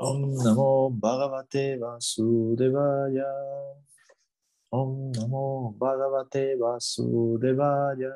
[0.00, 3.30] Om Namo Bhagavate Vasudevaya.
[4.72, 8.10] Om Namo Bhagavate Vasudevaya.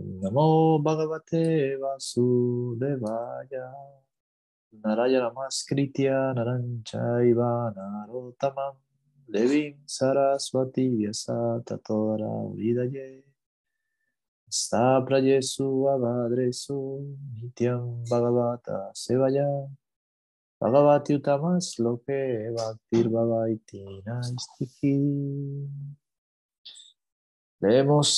[0.00, 3.70] Om Namo Bhagavate Vasudevaya.
[4.84, 8.74] Narayana Maskritya Naranchaiva Narotamam
[9.32, 13.22] Devim Saraswati Vyasa Tatora Vidaye.
[14.50, 17.06] Sta prayesu avadresu
[17.40, 19.48] nityam bhagavata sevaya
[20.62, 22.18] bhagavati utamas loke
[22.56, 24.94] bhaktir bhavaiti naistiki.
[27.62, 28.10] Leemos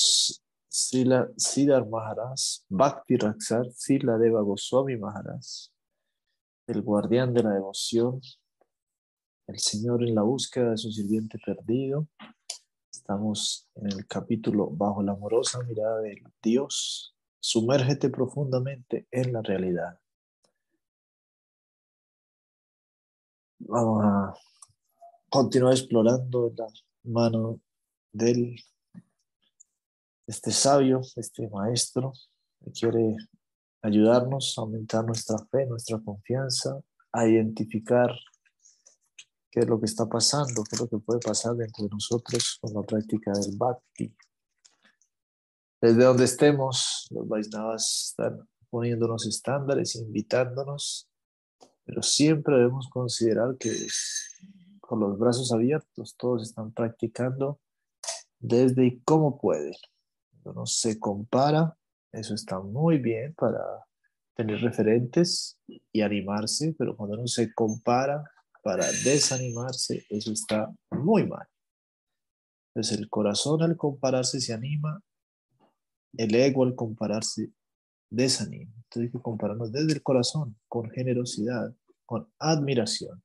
[0.69, 5.47] Sila Siddhar Maharaj, Bhakti Raksar, Sila Deva Goswami Maharaj,
[6.67, 8.21] el guardián de la devoción,
[9.47, 12.09] el Señor en la búsqueda de su sirviente perdido,
[12.95, 17.15] Estamos en el capítulo Bajo la amorosa mirada de Dios.
[17.39, 19.99] Sumérgete profundamente en la realidad.
[23.59, 24.35] Vamos a
[25.29, 26.67] continuar explorando la
[27.05, 27.61] mano
[28.13, 28.57] del
[30.27, 32.13] este sabio, este maestro
[32.65, 33.17] que quiere
[33.83, 36.81] ayudarnos a aumentar nuestra fe, nuestra confianza,
[37.13, 38.11] a identificar
[39.51, 42.59] qué es lo que está pasando, qué es lo que puede pasar dentro de nosotros
[42.61, 44.17] con la práctica del bhakti.
[45.81, 51.09] Desde donde estemos, los Vaisnavas están poniéndonos estándares, invitándonos,
[51.85, 53.71] pero siempre debemos considerar que
[54.81, 57.61] con los brazos abiertos todos están practicando
[58.39, 59.75] desde y cómo pueden.
[60.31, 61.77] Cuando no se compara,
[62.13, 63.61] eso está muy bien para
[64.35, 68.25] tener referentes y animarse, pero cuando no se compara,
[68.63, 71.47] para desanimarse, eso está muy mal.
[72.69, 75.03] Entonces el corazón al compararse se anima,
[76.17, 77.53] el ego al compararse
[78.15, 78.73] desanima.
[78.77, 83.23] Entonces hay que compararnos desde el corazón, con generosidad, con admiración.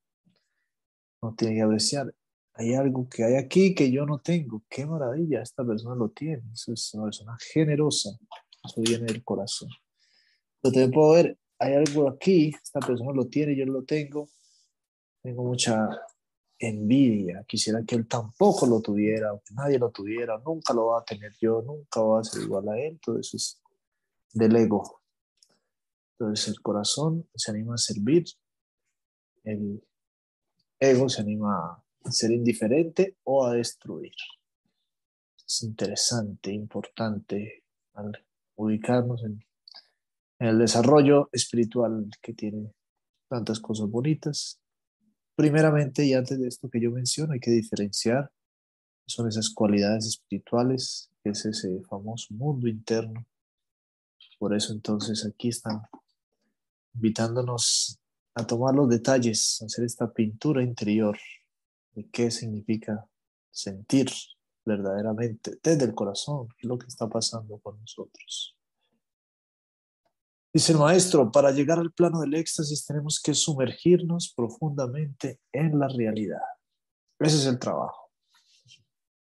[1.22, 2.14] No tiene que apreciar,
[2.54, 4.64] hay algo que hay aquí que yo no tengo.
[4.70, 6.44] Qué maravilla, esta persona lo tiene.
[6.54, 8.10] Eso es una persona generosa.
[8.64, 9.70] Eso viene del corazón.
[10.61, 14.30] Pero también puedo ver, hay algo aquí, esta persona lo tiene, yo lo tengo
[15.22, 15.89] tengo mucha
[16.58, 21.05] envidia, quisiera que él tampoco lo tuviera, que nadie lo tuviera, nunca lo va a
[21.05, 23.61] tener yo, nunca va a ser igual a él, todo eso es
[24.34, 25.02] del ego.
[26.14, 28.26] Entonces el corazón se anima a servir,
[29.44, 29.84] el
[30.80, 34.14] ego se anima a ser indiferente o a destruir.
[35.45, 37.64] Es interesante, importante
[37.94, 38.26] al
[38.56, 39.44] ubicarnos en
[40.40, 42.73] el desarrollo espiritual que tiene
[43.30, 44.61] tantas cosas bonitas
[45.40, 48.30] Primeramente, y antes de esto que yo menciono, hay que diferenciar,
[49.08, 53.26] son esas cualidades espirituales, que es ese famoso mundo interno.
[54.39, 55.82] Por eso entonces aquí están
[56.95, 58.00] invitándonos
[58.33, 61.17] a tomar los detalles, a hacer esta pintura interior
[61.92, 63.05] de qué significa
[63.52, 64.10] sentir
[64.66, 68.55] verdaderamente desde el corazón, lo que está pasando con nosotros.
[70.54, 75.88] Dice el maestro, para llegar al plano del éxtasis tenemos que sumergirnos profundamente en la
[75.89, 76.42] realidad.
[77.20, 78.10] Ese es el trabajo.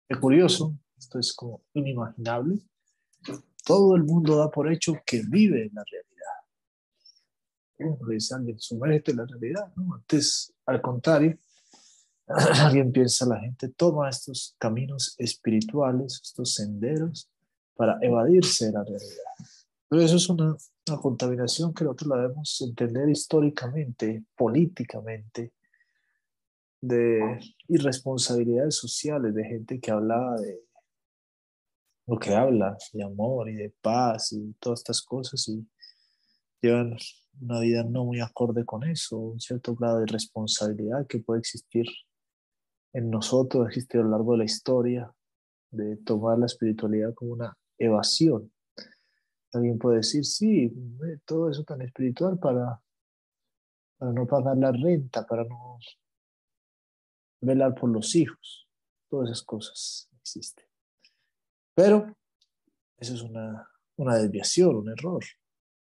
[0.10, 2.60] Es curioso, esto es como inimaginable.
[3.66, 6.12] Todo el mundo da por hecho que vive en la realidad.
[8.38, 9.74] Alguien, sumérgete en la realidad.
[9.76, 9.96] ¿no?
[9.96, 11.38] Antes, al contrario,
[12.28, 17.30] alguien piensa, la gente toma estos caminos espirituales, estos senderos,
[17.76, 19.34] para evadirse de la realidad.
[19.90, 20.56] Pero eso es una
[20.88, 25.54] una contaminación que nosotros la debemos entender históricamente, políticamente,
[26.82, 30.62] de irresponsabilidades sociales, de gente que hablaba de
[32.08, 35.68] lo que habla, de amor y de paz y todas estas cosas y
[36.62, 36.98] llevan
[37.42, 41.86] una vida no muy acorde con eso, un cierto grado de responsabilidad que puede existir
[42.94, 45.14] en nosotros, existe a lo largo de la historia,
[45.72, 48.52] de tomar la espiritualidad como una evasión
[49.56, 50.70] Alguien puede decir, sí,
[51.24, 52.82] todo eso tan espiritual para,
[53.98, 55.80] para no pagar la renta, para no
[57.40, 58.68] velar por los hijos.
[59.10, 60.66] Todas esas cosas existen.
[61.76, 62.16] Pero
[62.98, 65.24] eso es una, una desviación, un error.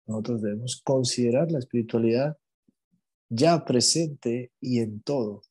[0.06, 2.37] Nosotros debemos considerar la espiritualidad
[3.29, 5.43] ya presente y en todo.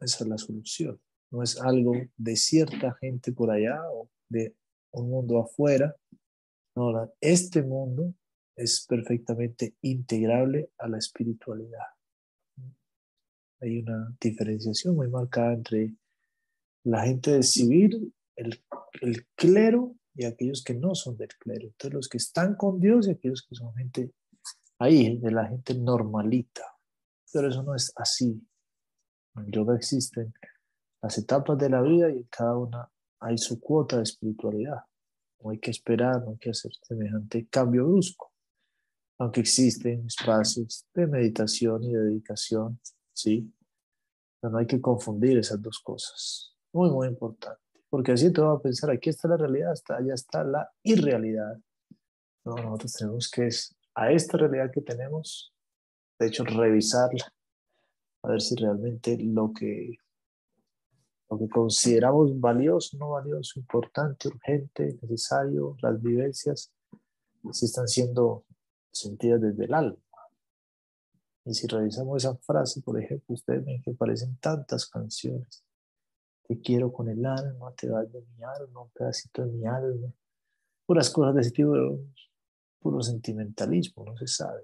[0.00, 1.00] Esa es la solución.
[1.30, 4.54] No es algo de cierta gente por allá o de
[4.90, 5.96] un mundo afuera,
[6.76, 8.14] Ahora, este mundo
[8.56, 11.86] es perfectamente integrable a la espiritualidad.
[13.60, 15.94] Hay una diferenciación muy marcada entre
[16.82, 18.62] la gente del civil, el,
[19.34, 21.66] clero y aquellos que no son del clero.
[21.66, 24.12] Entonces, los que están con Dios y aquellos que son gente
[24.78, 26.64] ahí, de la gente normalita.
[27.32, 28.40] pero eso no es así.
[29.36, 30.32] En yoga existen
[31.02, 32.90] las etapas de la vida y en cada una
[33.20, 34.80] hay su cuota de espiritualidad.
[35.42, 38.32] No hay que esperar, no hay que hacer semejante cambio brusco.
[39.18, 42.80] Aunque existen espacios de meditación y de dedicación,
[43.12, 43.52] sí,
[44.40, 46.54] pero no hay que confundir esas dos cosas.
[46.72, 47.63] Muy, muy importante.
[47.94, 51.60] Porque así te va a pensar, aquí está la realidad, allá está la irrealidad.
[52.44, 53.48] No, nosotros tenemos que,
[53.94, 55.54] a esta realidad que tenemos,
[56.18, 57.32] de hecho, revisarla,
[58.24, 59.94] a ver si realmente lo que,
[61.30, 66.72] lo que consideramos valioso, no valioso, importante, urgente, necesario, las vivencias,
[67.52, 68.44] si están siendo
[68.90, 70.02] sentidas desde el alma.
[71.44, 75.64] Y si revisamos esa frase, por ejemplo, ustedes ven que aparecen tantas canciones.
[76.46, 80.12] Te quiero con el alma, te das de mi alma, un pedacito de mi alma.
[80.86, 81.72] Puras cosas de ese tipo,
[82.78, 84.62] puro sentimentalismo, no se sabe.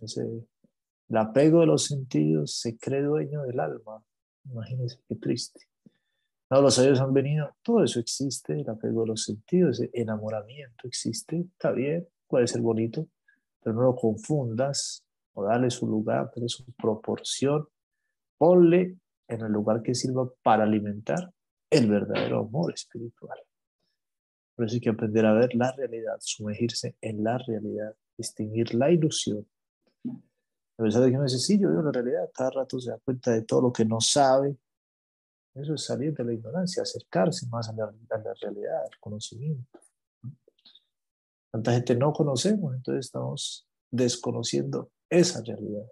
[0.00, 4.02] Ese, el apego de los sentidos se cree dueño del alma.
[4.44, 5.60] Imagínense qué triste.
[6.50, 10.88] No, los sabios han venido, todo eso existe, el apego de los sentidos, el enamoramiento
[10.88, 13.06] existe, está bien, puede ser bonito,
[13.60, 15.04] pero no lo confundas
[15.34, 17.68] o dale su lugar, dale su proporción,
[18.38, 18.96] ponle
[19.28, 21.32] en el lugar que sirva para alimentar
[21.70, 23.38] el verdadero amor espiritual.
[24.56, 28.90] Por eso hay que aprender a ver la realidad, sumergirse en la realidad, distinguir la
[28.90, 29.46] ilusión
[30.78, 32.98] a pesar de que no dice, sí, yo veo la realidad, cada rato se da
[32.98, 34.56] cuenta de todo lo que no sabe.
[35.54, 37.90] Eso es salir de la ignorancia, acercarse más a la,
[38.40, 39.80] realidad, al conocimiento.
[41.50, 45.86] Tanta gente no conocemos, entonces estamos desconociendo esa realidad.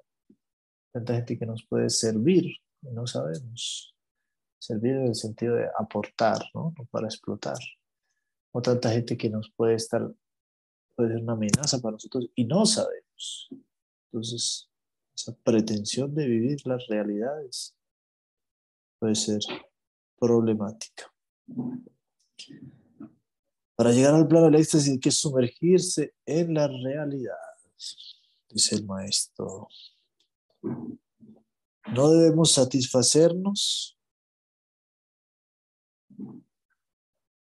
[0.92, 2.44] Tanta gente que nos puede servir
[2.92, 3.94] no sabemos.
[4.58, 6.74] Servir en el sentido de aportar, ¿no?
[6.90, 7.58] para explotar.
[8.52, 10.02] O tanta gente que nos puede estar,
[10.94, 13.48] puede ser una amenaza para nosotros y no sabemos.
[14.10, 14.70] Entonces,
[15.14, 17.76] esa pretensión de vivir las realidades
[18.98, 19.40] puede ser
[20.18, 21.12] problemática.
[23.76, 27.34] Para llegar al plano del éxtasis hay que sumergirse en la realidad,
[28.48, 29.68] dice el maestro.
[31.94, 33.96] No debemos satisfacernos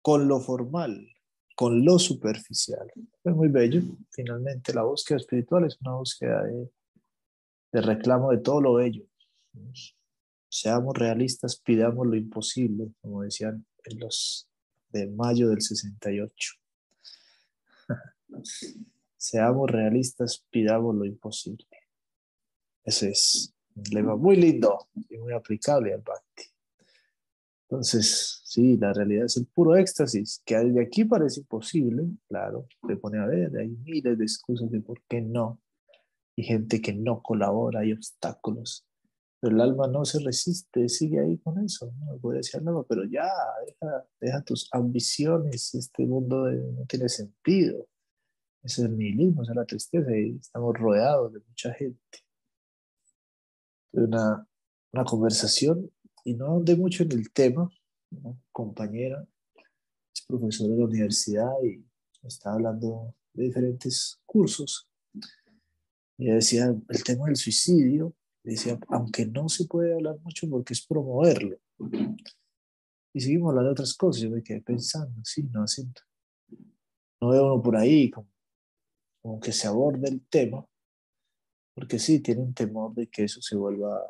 [0.02, 1.10] con lo formal,
[1.56, 2.92] con lo superficial.
[3.24, 3.82] Es muy bello.
[4.12, 9.06] Finalmente, la búsqueda espiritual es una búsqueda de reclamo de todo lo bello.
[10.50, 14.50] Seamos realistas, pidamos lo imposible, como decían en los
[14.90, 16.54] de mayo del 68.
[19.18, 21.68] Seamos realistas, pidamos lo imposible.
[22.84, 26.44] Ese es un lema muy lindo y muy aplicable al Bhakti.
[27.70, 32.96] Entonces, sí, la realidad es el puro éxtasis, que desde aquí parece imposible, claro, se
[32.96, 35.60] pone a ver, hay miles de excusas de por qué no,
[36.36, 38.86] y gente que no colabora, hay obstáculos.
[39.40, 41.92] Pero el alma no se resiste, sigue ahí con eso.
[42.00, 43.30] No puede decir nada, pero ya,
[43.66, 47.88] deja, deja tus ambiciones, este mundo no tiene sentido.
[48.64, 52.25] Ese es el nihilismo, esa es la tristeza y estamos rodeados de mucha gente.
[53.98, 54.48] Una,
[54.92, 55.90] una conversación
[56.24, 57.70] y no de mucho en el tema,
[58.12, 59.26] una compañera
[60.14, 61.86] es profesora de la universidad y
[62.24, 64.90] está hablando de diferentes cursos
[66.18, 70.86] y decía el tema del suicidio, decía, aunque no se puede hablar mucho porque es
[70.86, 71.58] promoverlo.
[73.14, 76.02] Y seguimos hablando de otras cosas, yo me quedé pensando, sí, no haciendo.
[77.22, 78.30] No veo uno por ahí como,
[79.22, 80.66] como que se aborde el tema,
[81.76, 84.02] porque sí, tienen temor de que eso se vuelva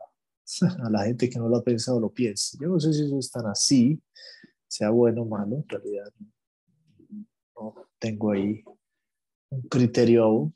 [0.84, 2.58] a la gente que no lo ha pensado lo piense.
[2.62, 4.02] Yo no sé si eso es tan así,
[4.68, 6.14] sea bueno o malo, en realidad
[7.56, 8.64] no tengo ahí
[9.50, 10.54] un criterio aún,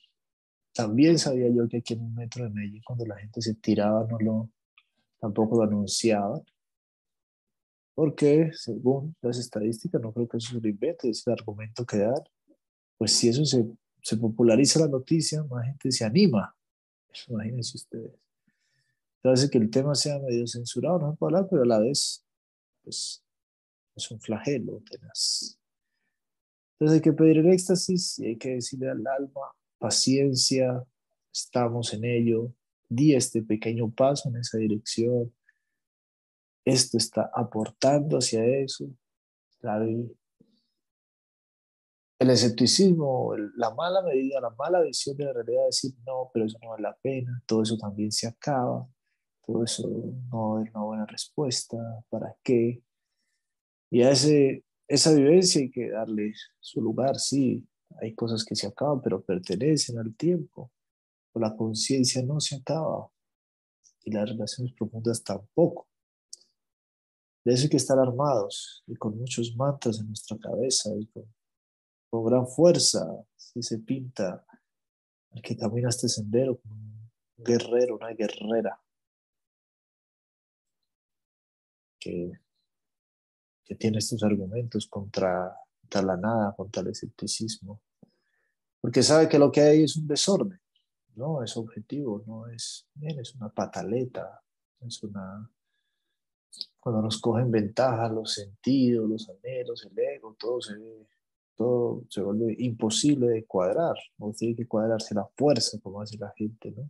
[0.73, 4.07] también sabía yo que aquí en un metro de Medellín, cuando la gente se tiraba,
[4.09, 4.49] no lo,
[5.19, 6.41] tampoco lo anunciaba.
[7.93, 11.97] Porque, según las estadísticas, no creo que eso se lo invente, es el argumento que
[11.97, 12.23] dan.
[12.97, 13.65] Pues si eso se,
[14.01, 16.55] se populariza la noticia, más gente se anima.
[17.27, 18.13] Imagínense ustedes.
[19.21, 22.25] Entonces, que el tema sea medio censurado, no puedo hablar, pero a la vez,
[22.83, 23.23] pues,
[23.95, 25.57] es un flagelo tenaz.
[26.73, 29.41] Entonces hay que pedir el éxtasis y hay que decirle al alma,
[29.77, 30.81] paciencia,
[31.33, 32.53] estamos en ello,
[32.87, 35.33] di este pequeño paso en esa dirección,
[36.63, 38.89] esto está aportando hacia eso,
[42.19, 46.57] el escepticismo, la mala medida, la mala visión de la realidad, decir, no, pero eso
[46.61, 48.87] no vale la pena, todo eso también se acaba,
[49.45, 49.89] todo eso
[50.29, 51.77] no es una buena respuesta,
[52.09, 52.83] ¿para qué?
[53.89, 57.65] Y a ese, esa vivencia hay que darle su lugar, sí,
[58.01, 60.71] hay cosas que se acaban, pero pertenecen al tiempo.
[61.33, 63.09] O la conciencia no se acaba.
[64.03, 65.87] y las relaciones profundas tampoco.
[67.45, 71.25] De eso hay que estar armados y con muchos mantas en nuestra cabeza y con,
[72.09, 74.45] con gran fuerza, si se pinta
[75.31, 78.81] el que camina este sendero como un guerrero, una guerrera.
[81.99, 82.31] Que,
[83.65, 87.81] que tiene estos argumentos contra, contra la nada, contra el escepticismo,
[88.81, 90.59] porque sabe que lo que hay es un desorden,
[91.15, 94.41] no es objetivo, no es, bien, es una pataleta,
[94.79, 95.51] es una...
[96.79, 100.75] Cuando nos cogen ventaja los sentidos, los anhelos, el ego, todo se
[102.09, 106.71] se vuelve imposible de cuadrar, o tiene que cuadrarse la fuerza, como hace la gente,
[106.71, 106.89] ¿no?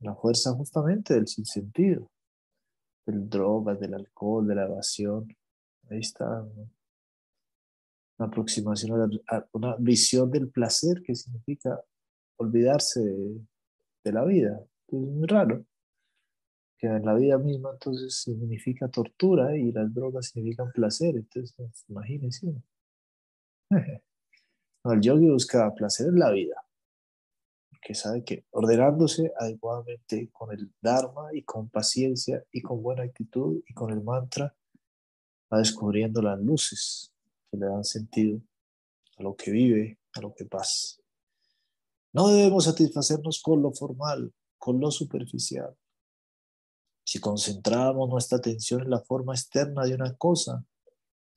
[0.00, 2.10] La fuerza justamente del sinsentido,
[3.06, 5.28] del droga, del alcohol, de la evasión.
[5.90, 6.42] Ahí está
[8.18, 11.82] una aproximación a una visión del placer que significa
[12.36, 14.64] olvidarse de, la vida.
[14.88, 15.64] es muy raro
[16.78, 21.16] que en la vida misma entonces significa tortura y las drogas significan placer.
[21.16, 21.84] Entonces, pues,
[23.70, 24.02] imagínense.
[24.84, 26.64] el yogi busca placer en la vida,
[27.70, 33.62] porque sabe que ordenándose adecuadamente con el Dharma y con paciencia y con buena actitud
[33.66, 34.54] y con el mantra,
[35.52, 37.12] va descubriendo las luces
[37.50, 38.40] que le dan sentido
[39.18, 41.00] a lo que vive, a lo que pasa.
[42.12, 45.76] No debemos satisfacernos con lo formal, con lo superficial.
[47.04, 50.64] Si concentramos nuestra atención en la forma externa de una cosa,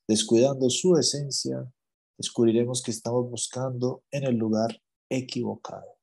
[0.08, 1.72] descuidando su esencia,
[2.17, 5.98] descubriremos que estamos buscando en el lugar equivocado.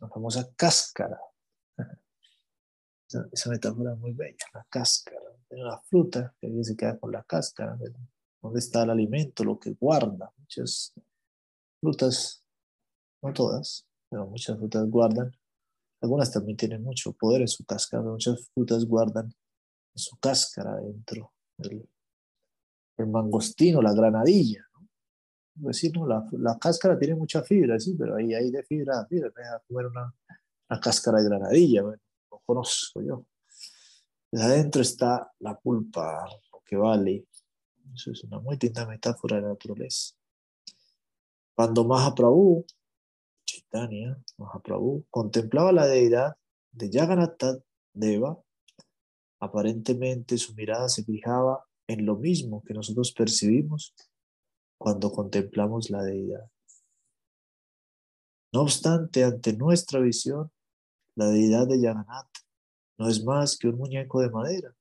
[0.00, 1.18] La famosa cáscara.
[3.32, 5.20] Esa, metáfora es muy bella, la cáscara.
[5.50, 7.76] La fruta que se queda con la cáscara.
[8.40, 9.42] ¿Dónde está el alimento?
[9.42, 10.32] Lo que guarda.
[10.36, 10.94] Muchas
[11.80, 12.44] frutas
[13.22, 15.32] no todas, pero muchas frutas guardan,
[16.00, 21.32] algunas también tienen mucho poder en su cáscara, muchas frutas guardan en su cáscara dentro
[21.58, 21.88] el,
[23.06, 24.67] mangostino, la granadilla.
[25.58, 25.64] ¿No?
[25.64, 29.44] Pues no, la, cáscara tiene mucha fibra, sí, pero ahí hay de fibra, fibra, me
[29.44, 30.14] a comer una,
[30.80, 33.26] cáscara de granadilla, lo conozco yo.
[34.30, 37.26] Pues adentro está la pulpa, lo que vale.
[37.94, 40.14] Eso es una muy linda metáfora de la naturaleza.
[41.54, 42.64] Cuando Mahaprabhu
[43.48, 46.36] Chaitanya Mahaprabhu contemplaba la deidad
[46.70, 47.42] de Jagannath
[47.94, 48.38] Deva,
[49.40, 53.94] aparentemente su mirada se fijaba en lo mismo que nosotros percibimos
[54.78, 56.50] cuando contemplamos la deidad.
[58.52, 60.50] No obstante, ante nuestra visión,
[61.14, 62.30] la deidad de Jagannath
[62.96, 64.74] no es más que un muñeco de madera.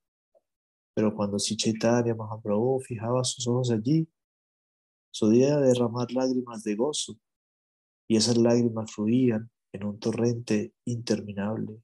[0.93, 4.07] Pero cuando Chaitanya Mahaprabhu fijaba sus ojos allí,
[5.11, 7.17] solía derramar lágrimas de gozo
[8.07, 11.81] y esas lágrimas fluían en un torrente interminable.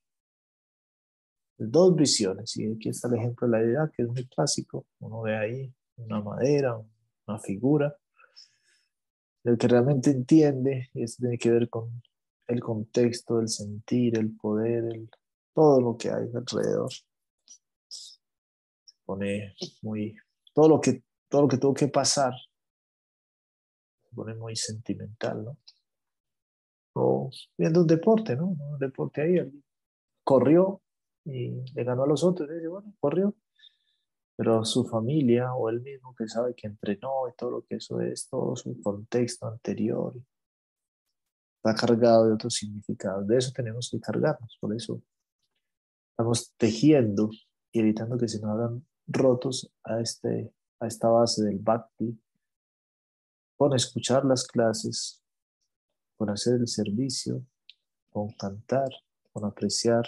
[1.58, 4.86] Dos visiones, y aquí está el ejemplo de la idea que es muy clásico.
[5.00, 6.82] Uno ve ahí una madera,
[7.27, 7.96] una figura.
[9.43, 12.01] El que realmente entiende, y esto tiene que ver con
[12.47, 15.09] el contexto, el sentir, el poder, el,
[15.53, 16.91] todo lo que hay alrededor.
[17.88, 18.19] Se
[19.05, 20.15] pone muy.
[20.53, 22.33] Todo lo que, todo lo que tuvo que pasar
[24.03, 25.57] se pone muy sentimental, ¿no?
[26.93, 28.47] o viendo un deporte, ¿no?
[28.47, 29.63] Un deporte ahí,
[30.23, 30.81] corrió
[31.25, 33.35] y le ganó a los otros, y dice, bueno, corrió,
[34.36, 38.02] pero su familia o él mismo que sabe que entrenó y todo lo que eso
[38.02, 40.16] es, todo su contexto anterior,
[41.58, 43.28] está cargado de otros significados.
[43.28, 45.02] De eso tenemos que cargarnos, por eso
[46.12, 47.30] estamos tejiendo
[47.72, 52.20] y evitando que se nos hagan rotos a, este, a esta base del bhakti,
[53.58, 55.24] con escuchar las clases,
[56.18, 57.46] con hacer el servicio,
[58.10, 58.90] con cantar,
[59.32, 60.06] con apreciar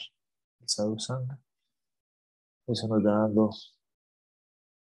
[0.62, 1.40] el sadhu sangha.
[2.68, 3.52] Eso nos da dando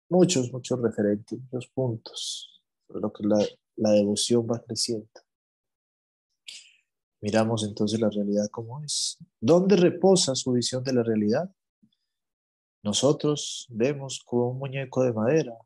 [0.08, 2.52] muchos, muchos referentes, muchos puntos
[2.88, 3.44] lo que la,
[3.76, 5.08] la devoción va creciendo.
[7.20, 9.18] Miramos entonces la realidad como es.
[9.40, 11.50] ¿Dónde reposa su visión de la realidad?
[12.84, 15.56] Nosotros vemos como un muñeco de madera.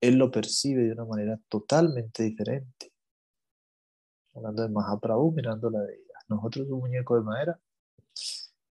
[0.00, 2.92] Él lo percibe de una manera totalmente diferente
[4.38, 6.20] hablando de Mahaprabhu, mirando la deidad.
[6.28, 7.60] Nosotros un muñeco de madera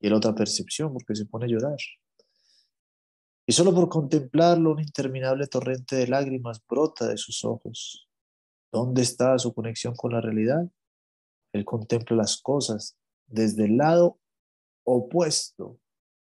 [0.00, 1.78] y la otra percepción, porque se pone a llorar.
[3.50, 8.08] Y solo por contemplarlo, un interminable torrente de lágrimas brota de sus ojos.
[8.70, 10.70] ¿Dónde está su conexión con la realidad?
[11.52, 14.20] Él contempla las cosas desde el lado
[14.84, 15.80] opuesto,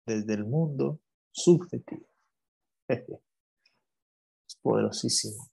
[0.06, 1.00] desde el mundo
[1.32, 2.06] subjetivo.
[4.50, 5.50] Es poderosísimo.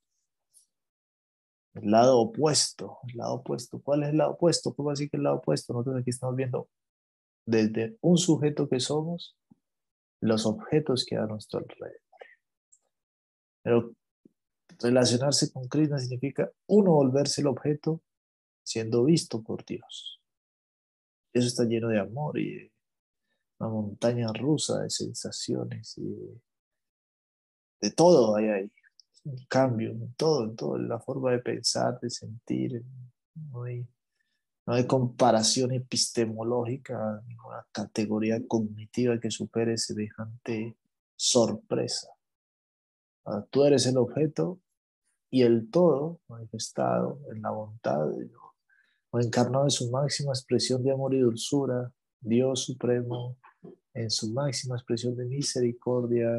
[1.75, 3.81] El lado opuesto, el lado opuesto.
[3.81, 4.75] ¿Cuál es el lado opuesto?
[4.75, 5.73] ¿Cómo así que el lado opuesto?
[5.75, 6.69] Nosotros aquí estamos viendo
[7.47, 9.37] desde un sujeto que somos,
[10.23, 12.01] los objetos que hay a nuestro alrededor.
[13.63, 13.95] Pero
[14.79, 18.03] relacionarse con Krishna significa uno volverse el objeto
[18.63, 20.21] siendo visto por Dios.
[21.33, 22.73] Eso está lleno de amor y de
[23.59, 26.41] una montaña rusa de sensaciones y
[27.81, 28.73] de, todo hay ahí.
[29.25, 32.85] Un cambio en todo, en todo, la forma de pensar, de sentir.
[33.35, 33.65] No
[34.67, 40.77] no hay comparación epistemológica, ninguna categoría cognitiva que supere semejante
[41.17, 42.09] sorpresa.
[43.51, 44.61] Tú eres el objeto
[45.31, 48.09] y el todo manifestado en la bondad
[49.11, 53.37] o encarnado en su máxima expresión de amor y dulzura, Dios Supremo,
[53.95, 56.31] en su máxima expresión de misericordia,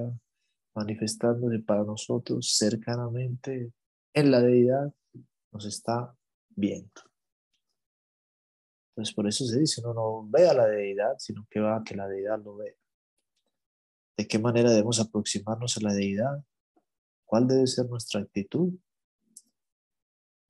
[0.75, 3.71] manifestándose para nosotros cercanamente
[4.13, 4.93] en la deidad,
[5.51, 6.15] nos está
[6.55, 7.12] viendo.
[8.93, 11.83] Entonces, por eso se dice, no, no ve a la deidad, sino que va a
[11.83, 12.75] que la deidad lo vea.
[14.15, 16.43] ¿De qué manera debemos aproximarnos a la deidad?
[17.25, 18.71] ¿Cuál debe ser nuestra actitud?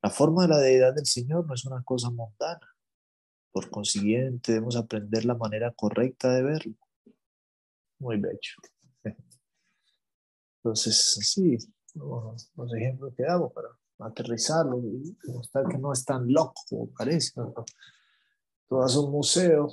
[0.01, 2.67] La forma de la deidad del Señor no es una cosa mundana.
[3.53, 6.75] Por consiguiente, debemos aprender la manera correcta de verlo.
[7.99, 8.57] Muy bello.
[10.57, 11.57] Entonces, sí,
[11.95, 13.69] los, ejemplos que damos para
[13.99, 17.31] aterrizarlo y mostrar que no es tan loco como parece.
[18.73, 19.69] Tú vas a un museo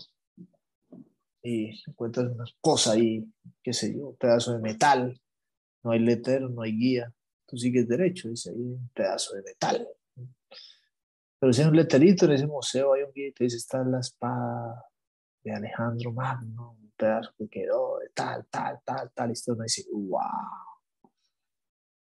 [1.43, 3.27] y encuentras una cosa ahí,
[3.63, 5.19] qué sé yo, un pedazo de metal,
[5.83, 7.11] no hay letrero, no hay guía,
[7.47, 9.89] tú sigues derecho, dice ahí un pedazo de metal.
[11.39, 14.01] Pero si hay un letrerito en ese museo, hay un guía que dice, está la
[14.01, 14.85] espada
[15.45, 19.87] de Alejandro Magno, un pedazo que quedó de tal, tal, tal, tal, y usted dice,
[19.91, 20.21] wow,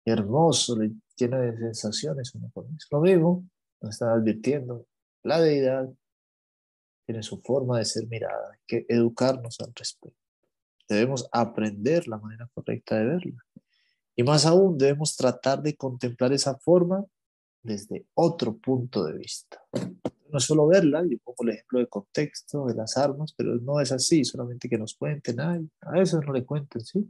[0.04, 2.88] hermoso, le llena de sensaciones uno con eso.
[2.92, 3.46] Lo mismo,
[3.80, 4.86] nos están advirtiendo,
[5.24, 5.90] la deidad
[7.06, 10.20] tiene su forma de ser mirada, hay que educarnos al respecto.
[10.88, 13.46] Debemos aprender la manera correcta de verla.
[14.16, 17.04] Y más aún, debemos tratar de contemplar esa forma
[17.64, 19.64] desde otro punto de vista.
[20.30, 23.92] No solo verla, yo pongo el ejemplo de contexto de las armas, pero no es
[23.92, 27.10] así, solamente que nos cuenten, ay, a eso no le cuenten, ¿sí?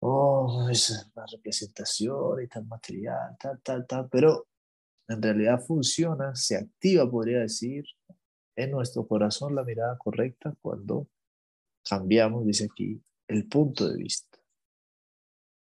[0.00, 4.46] Oh, es la representación y tal material, tal, tal, tal, pero
[5.08, 7.84] en realidad funciona, se activa, podría decir,
[8.56, 11.08] en nuestro corazón la mirada correcta cuando
[11.88, 14.38] cambiamos, dice aquí, el punto de vista.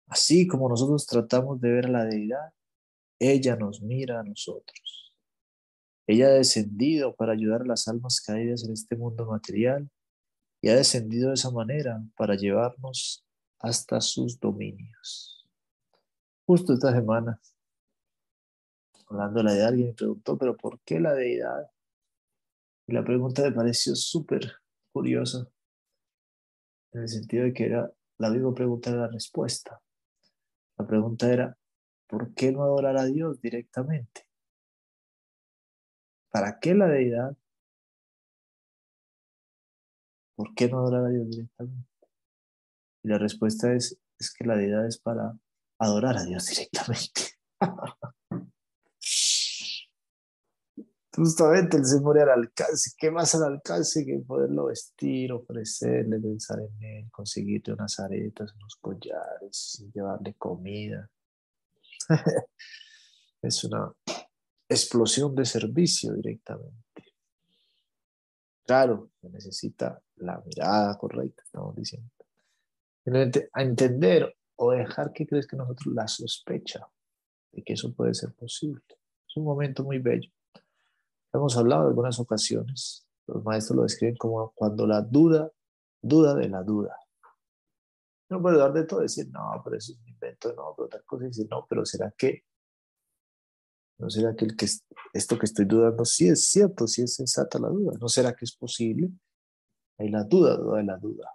[0.07, 2.53] Así como nosotros tratamos de ver a la deidad,
[3.19, 5.15] ella nos mira a nosotros.
[6.07, 9.89] Ella ha descendido para ayudar a las almas caídas en este mundo material
[10.61, 13.25] y ha descendido de esa manera para llevarnos
[13.59, 15.49] hasta sus dominios.
[16.47, 17.41] Justo esta semana,
[19.15, 21.71] hablando de la deidad, alguien me preguntó, pero ¿por qué la deidad?
[22.87, 24.53] Y la pregunta me pareció súper
[24.93, 25.49] curiosa,
[26.93, 29.81] en el sentido de que era la misma pregunta de la respuesta.
[30.77, 31.57] La pregunta era,
[32.07, 34.29] ¿por qué no adorar a Dios directamente?
[36.31, 37.37] ¿Para qué la deidad?
[40.37, 41.89] ¿Por qué no adorar a Dios directamente?
[43.03, 45.39] Y la respuesta es, es que la deidad es para
[45.79, 47.23] adorar a Dios directamente.
[51.15, 52.91] Justamente el se muere al alcance.
[52.99, 58.77] ¿Qué más al alcance que poderlo vestir, ofrecerle, pensar en él, conseguirle unas aretas, unos
[58.81, 61.09] collares, llevarle comida?
[63.43, 63.93] es una
[64.69, 67.05] explosión de servicio directamente.
[68.67, 72.11] Claro, necesita la mirada correcta, estamos diciendo.
[73.53, 76.89] A entender o dejar que crees que nosotros la sospecha
[77.53, 78.83] de que eso puede ser posible.
[79.29, 80.31] Es un momento muy bello.
[81.35, 85.51] Hemos hablado en algunas ocasiones, los maestros lo describen como cuando la duda,
[86.01, 86.97] duda de la duda.
[88.31, 91.03] No puede dar de todo decir, no, pero eso es un invento, no, pero otra
[91.03, 92.45] cosa dice, no, pero ¿será que?
[93.99, 94.67] ¿No será que, el que
[95.13, 97.99] esto que estoy dudando sí es cierto, sí es sensata la duda?
[98.01, 99.11] ¿No será que es posible?
[99.99, 101.31] Hay la duda, duda de la duda.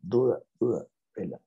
[0.00, 1.40] Duda, duda de la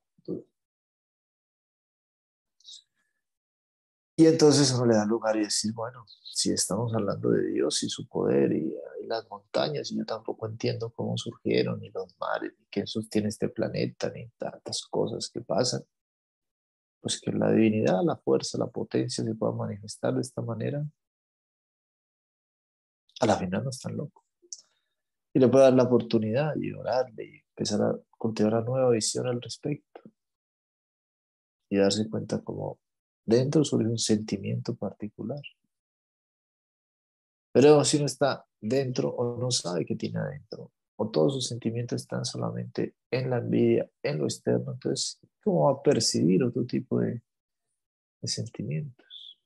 [4.22, 7.90] Y entonces uno le da lugar y decir, bueno, si estamos hablando de Dios y
[7.90, 8.72] su poder y,
[9.08, 13.50] las montañas, y yo tampoco entiendo cómo surgieron, ni los mares, ni quién sostiene este
[13.50, 15.82] planeta, ni tantas cosas que pasan,
[17.02, 20.86] pues que la divinidad, la fuerza, la potencia se pueda manifestar de esta manera,
[23.22, 24.24] a la final no es tan loco.
[25.34, 29.26] Y le puede dar la oportunidad y orarle y empezar a cultivar una nueva visión
[29.26, 30.04] al respecto
[31.72, 32.78] y darse cuenta como
[33.26, 35.42] dentro surge un sentimiento particular.
[37.52, 42.02] Pero si no está dentro o no sabe que tiene adentro, o todos sus sentimientos
[42.02, 47.00] están solamente en la envidia, en lo externo, entonces, ¿cómo va a percibir otro tipo
[47.00, 47.22] de,
[48.24, 49.40] sentimientos?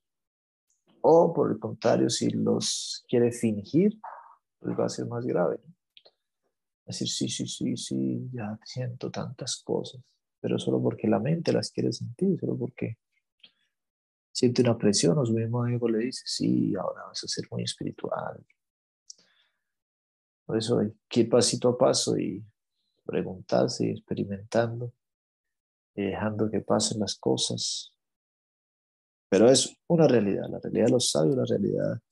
[1.00, 3.98] O por el contrario, si los quiere fingir,
[4.58, 5.58] pues va a ser más grave.
[6.84, 10.02] Decir, sí, sí, sí, sí, ya siento tantas cosas,
[10.40, 12.98] pero solo porque la mente las quiere sentir, solo porque
[14.36, 17.62] siente una presión, o su mismo amigo le dice, sí, ahora vas a ser muy
[17.62, 18.44] espiritual.
[20.44, 22.44] Por eso hay que ir pasito a paso y
[23.06, 24.92] preguntarse experimentando
[25.94, 27.94] y dejando que pasen las cosas.
[29.30, 32.02] Pero es una realidad, la realidad de los sabios, la realidad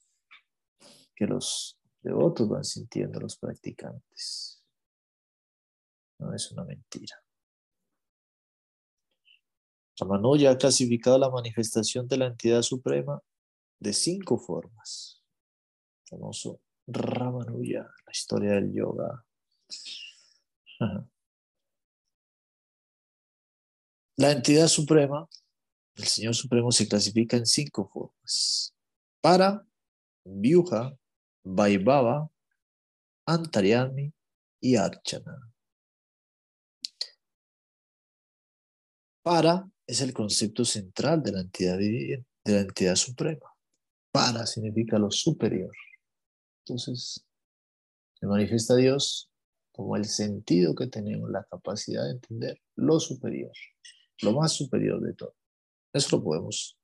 [1.14, 4.64] que los devotos van sintiendo, los practicantes.
[6.18, 7.23] No es una mentira.
[9.98, 13.20] Ramanuja ha clasificado la manifestación de la entidad suprema
[13.78, 15.22] de cinco formas.
[16.08, 19.24] Famoso Ramanuja, la historia del yoga.
[24.16, 25.28] La entidad suprema,
[25.96, 28.74] el Señor Supremo, se clasifica en cinco formas.
[29.20, 29.66] Para,
[30.24, 30.96] Vyuha,
[31.44, 32.30] Vaibhava,
[33.26, 34.12] Antaryami
[34.60, 35.52] y Archana.
[39.22, 43.54] Para es el concepto central de la entidad de la entidad suprema.
[44.10, 45.74] Para significa lo superior.
[46.60, 47.26] Entonces,
[48.14, 49.30] se manifiesta Dios
[49.72, 53.52] como el sentido que tenemos, la capacidad de entender lo superior,
[54.22, 55.34] lo más superior de todo.
[55.92, 56.78] Eso lo podemos,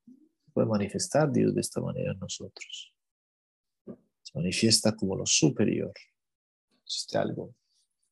[0.53, 2.93] puede manifestar Dios de esta manera en nosotros.
[3.85, 5.93] Se manifiesta como lo superior.
[6.83, 7.55] Existe algo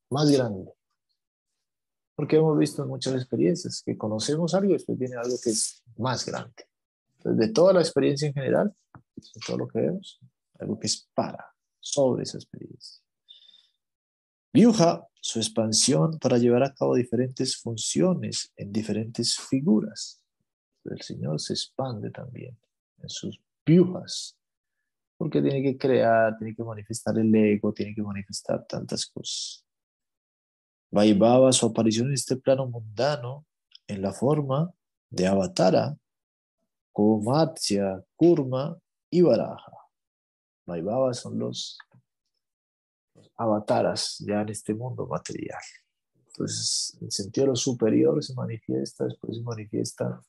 [0.10, 0.72] más grande,
[2.20, 5.82] porque hemos visto en muchas experiencias que conocemos algo y después viene algo que es
[5.96, 6.66] más grande.
[7.16, 10.20] Entonces, de toda la experiencia en general, de todo lo que vemos,
[10.60, 13.02] algo que es para, sobre esa experiencia.
[14.52, 20.22] Vyuha, su expansión para llevar a cabo diferentes funciones en diferentes figuras.
[20.84, 22.60] El Señor se expande también
[22.98, 24.38] en sus vyuhas,
[25.16, 29.64] porque tiene que crear, tiene que manifestar el ego, tiene que manifestar tantas cosas.
[30.92, 33.46] Vaibhava, su aparición en este plano mundano
[33.88, 34.74] en la forma
[35.10, 35.98] de Avatara,
[36.92, 38.78] Komatsya, Kurma
[39.10, 39.72] y Varaja.
[40.66, 41.78] Vaibhava son los,
[43.16, 45.62] los avataras ya en este mundo material.
[46.28, 50.22] Entonces, el sentido superior se manifiesta, después se manifiesta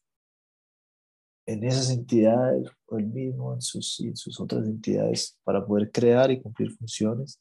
[1.46, 6.30] en esas entidades o el mismo en sus, en sus otras entidades para poder crear
[6.30, 7.40] y cumplir funciones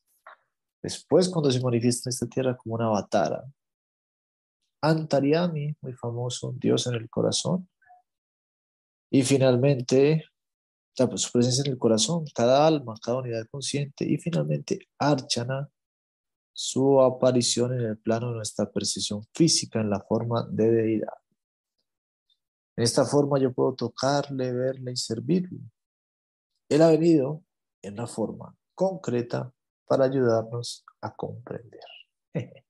[0.82, 3.44] Después, cuando se manifiesta en esta tierra como una avatara,
[4.82, 7.68] Antariami, muy famoso, Dios en el corazón.
[9.12, 10.24] Y finalmente,
[10.96, 14.06] su presencia en el corazón, cada alma, cada unidad consciente.
[14.06, 15.70] Y finalmente, Archana,
[16.54, 21.14] su aparición en el plano de nuestra percepción física en la forma de deidad.
[22.78, 25.60] En esta forma yo puedo tocarle, verle y servirle.
[26.70, 27.44] Él ha venido
[27.82, 29.54] en la forma concreta
[29.90, 31.82] para ayudarnos a comprender.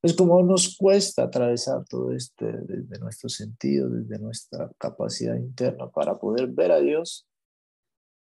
[0.00, 6.16] Es como nos cuesta atravesar todo esto desde nuestro sentido, desde nuestra capacidad interna para
[6.16, 7.26] poder ver a Dios.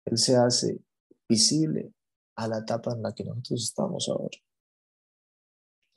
[0.05, 0.79] Él se hace
[1.27, 1.91] visible
[2.37, 4.37] a la etapa en la que nosotros estamos ahora.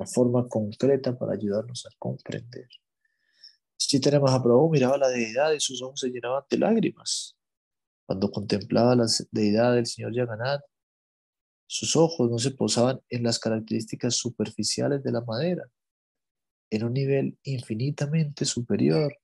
[0.01, 2.67] La forma concreta para ayudarnos a comprender.
[3.77, 7.37] Si tenemos a miraba la deidad y sus ojos se llenaban de lágrimas.
[8.07, 10.63] Cuando contemplaba la deidad del Señor Yaganat,
[11.73, 15.71] sus ojos no se posaban en las características superficiales de la madera.
[16.69, 19.17] En un nivel infinitamente superior,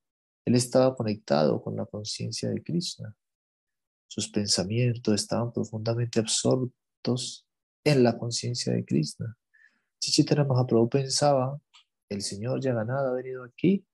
[0.44, 3.16] él estaba conectado con la conciencia de Krishna.
[4.06, 7.44] Sus pensamientos estaban profundamente absortos
[7.82, 9.36] en la conciencia de Krishna.
[9.98, 11.60] Chichitara Mahaprabhu pensaba,
[12.08, 13.84] el Señor Yaganada ha venido aquí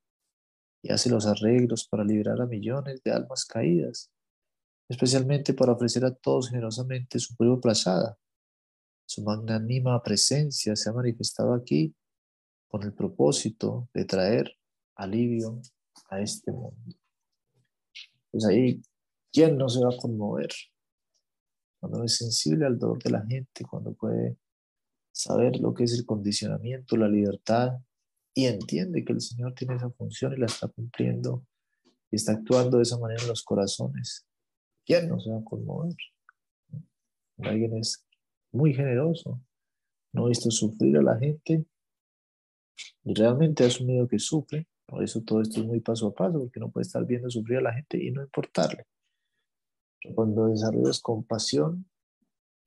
[0.83, 4.13] y hace los arreglos para liberar a millones de almas caídas,
[4.91, 8.19] especialmente para ofrecer a todos generosamente su prueba plazada.
[9.07, 11.95] Su magnánima presencia se ha manifestado aquí
[12.69, 14.57] con el propósito de traer
[14.97, 15.61] alivio
[16.09, 16.97] a este mundo.
[18.31, 18.81] Pues ahí,
[19.31, 20.51] ¿quién no se va a conmover?
[21.81, 24.39] Cuando es sensible al dolor de la gente, cuando puede
[25.13, 27.73] saber lo que es el condicionamiento, la libertad,
[28.35, 31.45] y entiende que el Señor tiene esa función y la está cumpliendo
[32.11, 34.27] y está actuando de esa manera en los corazones.
[34.85, 35.95] ¿Quién no se va a conmover?
[37.39, 38.05] Alguien es
[38.53, 39.41] muy generoso.
[40.13, 41.65] No ha visto sufrir a la gente
[43.05, 46.39] y realmente ha asumido que sufre Por eso todo esto es muy paso a paso,
[46.39, 48.85] porque no puede estar viendo sufrir a la gente y no importarle.
[50.15, 51.87] Cuando desarrollas compasión,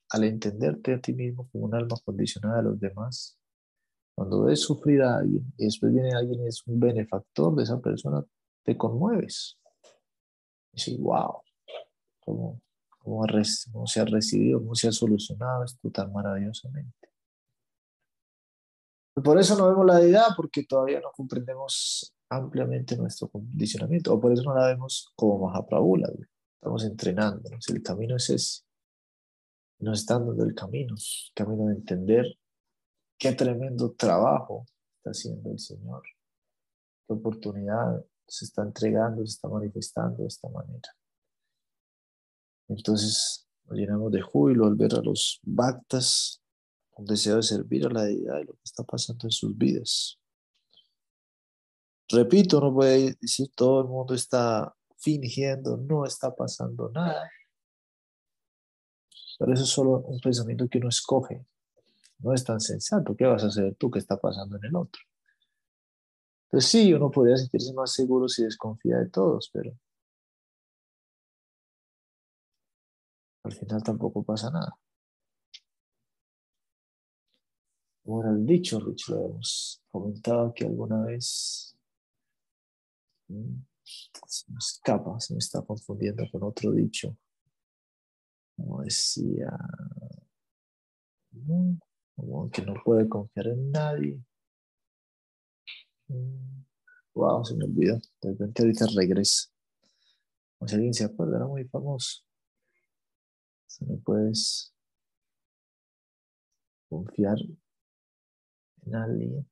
[0.10, 3.38] al entenderte a ti mismo como un alma condicionada a los demás,
[4.16, 7.80] cuando ves sufrir a alguien y después viene alguien y es un benefactor de esa
[7.82, 8.26] persona,
[8.64, 9.60] te conmueves.
[10.72, 11.42] Dices, wow,
[13.06, 13.26] ¿cómo,
[13.72, 17.10] cómo, se ha recibido, cómo se ha solucionado esto tan maravillosamente.
[19.24, 24.34] Por eso no vemos la deidad, porque todavía no comprendemos ampliamente nuestro condicionamiento, o por
[24.34, 25.98] eso no la vemos como Mahaprabhu,
[26.56, 28.64] estamos entrenándonos, el camino es ese.
[29.80, 32.38] Nos están dando el camino, el camino de entender
[33.18, 34.66] Qué tremendo trabajo
[34.98, 36.04] está haciendo el Señor.
[37.08, 40.90] Qué oportunidad se está entregando, se está manifestando de esta manera.
[42.68, 46.42] Entonces nos llenamos de júbilo al ver a los bhaktas
[46.92, 50.20] con deseo de servir a la deidad y lo que está pasando en sus vidas.
[52.10, 57.30] Repito, no puede decir todo el mundo está fingiendo, no está pasando nada.
[59.38, 61.46] Pero eso es solo un pensamiento que uno escoge
[62.20, 63.16] no es tan sensato.
[63.16, 63.92] ¿Qué vas a hacer tú?
[63.92, 65.02] ¿Qué está pasando en el otro?
[66.46, 69.72] Entonces sí, uno podría sentirse más seguro si desconfía de todos, pero
[73.46, 74.78] al final tampoco pasa nada.
[78.04, 81.76] Como era el dicho, Rich, lo hemos comentado que alguna vez
[83.28, 87.16] mm, se me escapa, se me está confundiendo con otro dicho.
[88.56, 89.50] Como decía,
[92.16, 94.20] como que no puede confiar en nadie.
[97.14, 98.00] Wow, se me olvidó.
[98.22, 99.50] De repente ahorita regresa.
[100.60, 102.25] O si alguien se acuerda, era muy famoso.
[103.68, 104.74] Si no puedes
[106.90, 107.38] confiar
[108.86, 109.48] en alguien.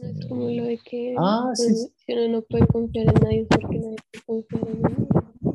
[0.00, 3.46] No es como lo de que ah, pues, si uno no puede confiar en nadie
[3.46, 5.06] porque nadie puede confiar en nadie.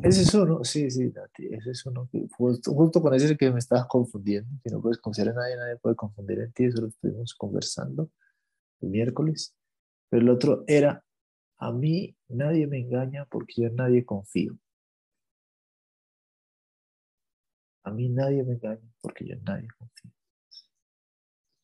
[0.04, 1.12] Ese es uno, sí, sí,
[1.50, 4.50] ese es uno que justo, con ese que me estás confundiendo.
[4.64, 6.66] Si no puedes confiar en nadie, nadie puede confundir en ti.
[6.66, 8.12] Eso lo estuvimos conversando
[8.82, 9.56] el miércoles.
[10.10, 11.04] Pero el otro era,
[11.58, 14.58] a mí nadie me engaña porque yo en nadie confío.
[17.88, 20.12] A mí nadie me engaña porque yo en nadie confío.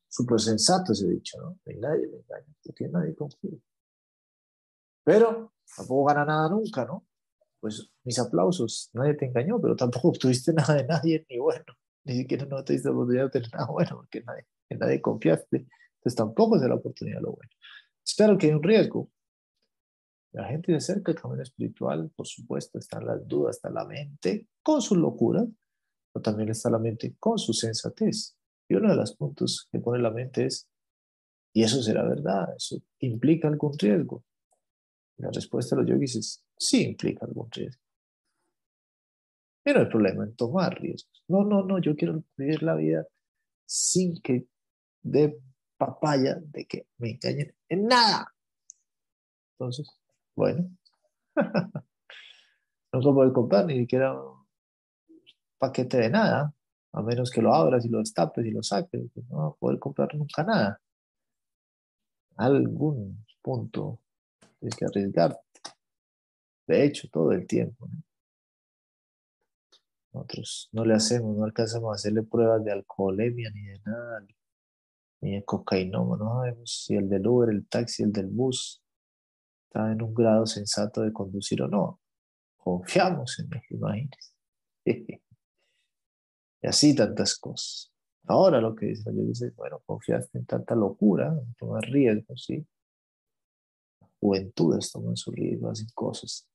[0.08, 1.60] Súper sensato ese dicho, ¿no?
[1.66, 3.60] A nadie me engaña porque nadie confío.
[5.04, 7.06] Pero tampoco gana nada nunca, ¿no?
[7.64, 11.64] pues mis aplausos, nadie te engañó, pero tampoco obtuviste nada de nadie, ni bueno,
[12.04, 15.02] ni siquiera no te diste la oportunidad de tener nada bueno, porque nadie, en nadie
[15.02, 17.50] confiaste, entonces tampoco es la oportunidad lo bueno.
[18.06, 19.10] Espero que hay un riesgo.
[20.34, 24.50] La gente de cerca el camino espiritual, por supuesto, están las dudas, está la mente
[24.62, 25.48] con su locura,
[26.14, 28.38] pero también está la mente con su sensatez.
[28.70, 30.70] Y uno de los puntos que pone la mente es,
[31.54, 32.56] ¿y eso será verdad?
[32.56, 34.24] ¿Eso implica algún riesgo?
[35.18, 37.82] La respuesta de los yogis es sí implica algún riesgo.
[39.64, 41.24] Pero el problema en tomar riesgos.
[41.28, 43.08] No, no, no, yo quiero vivir la vida
[43.66, 44.46] sin que
[45.02, 45.40] dé
[45.78, 48.34] papaya de que me engañen en nada.
[49.54, 49.90] Entonces,
[50.36, 50.70] bueno,
[52.94, 54.16] no se puede comprar ni siquiera
[55.64, 56.54] paquete de nada,
[56.92, 59.02] a menos que lo abras y lo destapes y lo saques.
[59.30, 60.82] No va a poder comprar nunca nada.
[62.36, 64.00] Algún punto
[64.60, 65.40] tienes que arriesgarte.
[66.68, 67.88] De hecho, todo el tiempo.
[70.12, 74.26] Nosotros no le hacemos, no alcanzamos a hacerle pruebas de alcoholemia ni de nada,
[75.22, 76.00] ni de cocaína.
[76.00, 78.84] No sabemos si el del Uber, el taxi, el del bus
[79.68, 82.02] está en un grado sensato de conducir o no.
[82.58, 84.34] Confiamos en él, imagínense.
[86.64, 87.92] y así tantas cosas.
[88.26, 92.66] Ahora lo que dice, yo dice, bueno, confiaste en tanta locura, tomar riesgos, ¿sí?
[94.20, 96.48] juventudes toman su riesgo, hacen cosas.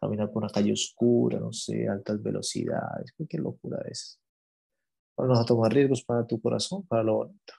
[0.00, 4.18] Caminar por una calle oscura, no sé, altas velocidades, qué locura es.
[5.16, 7.54] Ahora vas a tomar riesgos para tu corazón, para lo bonito.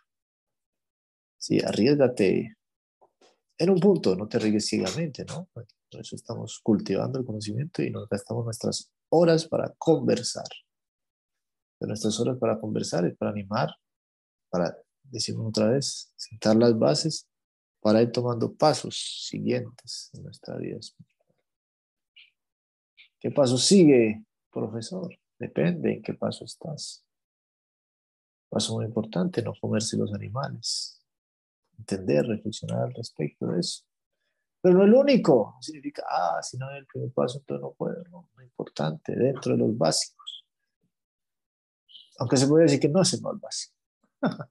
[1.38, 2.58] Sí, arriesgate
[3.58, 5.48] en un punto, no te arriesgues ciegamente, ¿no?
[5.54, 10.48] Por eso estamos cultivando el conocimiento y nos gastamos nuestras horas para conversar.
[11.84, 13.70] De nuestras horas para conversar es para animar,
[14.50, 17.28] para, decimos otra vez, sentar las bases
[17.82, 20.80] para ir tomando pasos siguientes en nuestra vida.
[23.20, 25.14] ¿Qué paso sigue, profesor?
[25.38, 27.06] Depende en qué paso estás.
[28.48, 31.06] Paso muy importante, no comerse los animales.
[31.78, 33.84] Entender, reflexionar al respecto de eso.
[34.62, 35.58] Pero no el único.
[35.60, 38.02] significa, ah, si no es el primer paso, entonces no puedo.
[38.06, 40.23] No, no importante, dentro de los básicos.
[42.24, 43.76] Aunque se puede decir que no es más básico.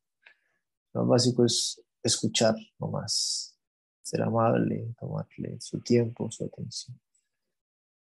[0.92, 3.58] lo básico es escuchar nomás,
[4.02, 7.00] ser amable, tomarle su tiempo, su atención.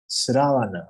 [0.06, 0.88] Sravana.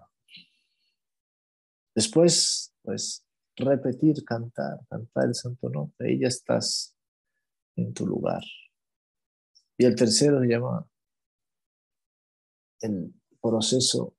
[1.96, 3.26] Después, pues,
[3.56, 6.10] repetir, cantar, cantar el santo nombre.
[6.10, 6.94] Ahí ya estás
[7.78, 8.44] en tu lugar.
[9.78, 10.86] Y el tercero se llama
[12.82, 14.14] el proceso.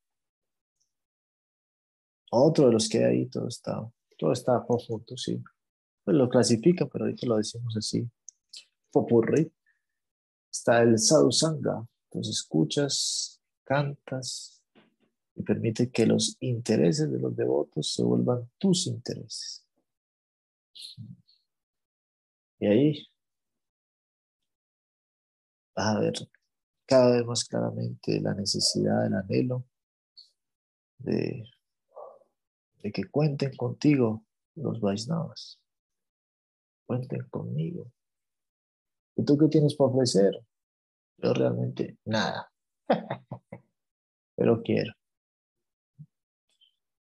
[2.30, 5.42] Otro de los que hay ahí, todo está, todo está conjunto, sí.
[6.04, 8.06] Pues lo clasifica, pero ahorita lo decimos así.
[8.90, 9.50] Popurri.
[10.50, 11.86] Está el sadhusanga.
[12.10, 14.62] Entonces escuchas, cantas
[15.34, 19.64] y permite que los intereses de los devotos se vuelvan tus intereses.
[22.58, 23.06] Y ahí
[25.76, 26.14] vas a ver
[26.86, 29.64] cada vez más claramente la necesidad, el anhelo
[30.98, 31.44] de,
[32.82, 35.60] de que cuenten contigo los Vaisnavas.
[36.86, 37.92] Cuenten conmigo.
[39.16, 40.32] ¿Y tú qué tienes para ofrecer?
[41.18, 42.52] Yo realmente nada.
[44.36, 44.92] Pero quiero.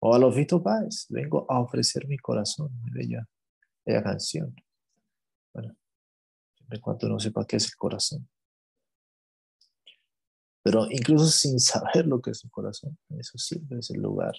[0.01, 3.29] O a los Vito Páez, vengo a ofrecer mi corazón, muy bella,
[3.85, 4.55] bella canción.
[5.53, 5.77] Bueno,
[6.57, 8.29] siempre cuanto no sepa qué es el corazón.
[10.63, 14.35] Pero incluso sin saber lo que es el corazón, eso siempre es el lugar.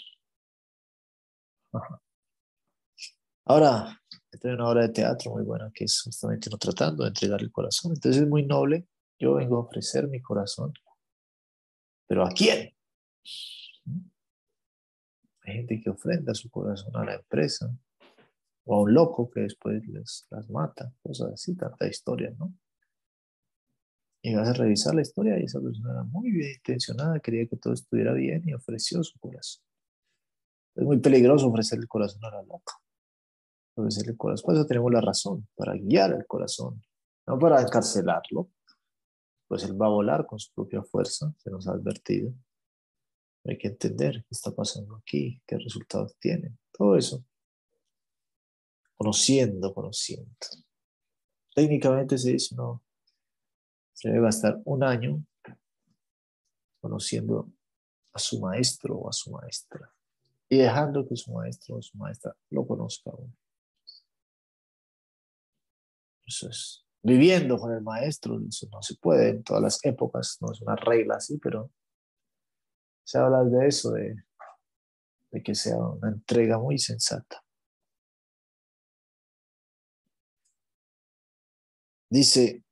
[3.46, 7.42] Ahora, hay una obra de teatro muy buena que es justamente no tratando de entregar
[7.42, 7.94] el corazón.
[7.94, 8.88] Entonces es muy noble.
[9.20, 10.74] Yo vengo a ofrecer mi corazón.
[12.08, 12.74] ¿Pero a quién?
[15.44, 17.70] Hay gente que ofrenda su corazón a la empresa
[18.66, 22.54] o a un loco que después les, las mata, cosas así, tanta historia, ¿no?
[24.24, 27.58] Y vas a revisar la historia y esa persona era muy bien intencionada, quería que
[27.58, 29.64] todo estuviera bien y ofreció su corazón.
[30.76, 32.74] Es muy peligroso ofrecer el corazón a la loca.
[33.76, 34.46] Ofrecer el corazón.
[34.46, 36.82] Por eso tenemos la razón, para guiar el corazón,
[37.28, 38.50] no para encarcelarlo.
[39.48, 42.34] Pues él va a volar con su propia fuerza, se nos ha advertido.
[43.44, 47.26] Hay que entender qué está pasando aquí, qué resultados tiene, todo eso.
[48.96, 50.32] Conociendo, conociendo.
[51.54, 52.82] Técnicamente se dice, no,
[53.94, 55.26] se debe gastar un año
[56.80, 57.52] conociendo
[58.14, 59.92] a su maestro o a su maestra
[60.52, 63.34] y dejando que su maestro o su maestra lo conozca uno.
[66.26, 70.52] Eso es viviendo con el maestro, eso no se puede en todas las épocas, no
[70.52, 71.72] es una regla así, pero
[73.06, 74.14] se habla de eso, de,
[75.32, 77.42] de que sea una entrega muy sensata.
[82.10, 82.66] Dice,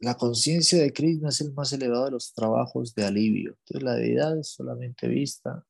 [0.00, 3.56] la conciencia de Krishna es el más elevado de los trabajos de alivio.
[3.60, 5.64] Entonces la deidad es solamente vista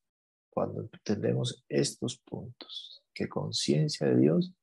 [0.57, 4.55] cuando entendemos estos puntos, que conciencia de Dios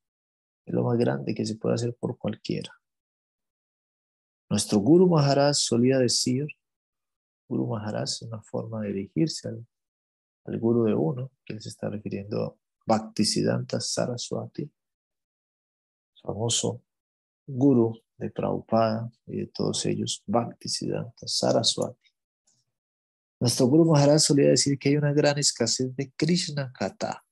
[0.65, 2.71] es lo más grande que se puede hacer por cualquiera.
[4.49, 6.47] Nuestro Guru Maharaj solía decir,
[7.47, 9.67] Guru Maharaj es una forma de dirigirse al,
[10.45, 12.56] al Guru de uno, que se está refiriendo a
[12.88, 14.67] Bhaktisiddhanta Saraswati,
[16.23, 16.82] famoso
[17.45, 22.03] Guru de Prabhupada y de todos ellos, Bhaktisiddhanta Saraswati.
[23.39, 27.26] Nuestro Guru Maharaj solía decir que hay una gran escasez de Krishna Kata.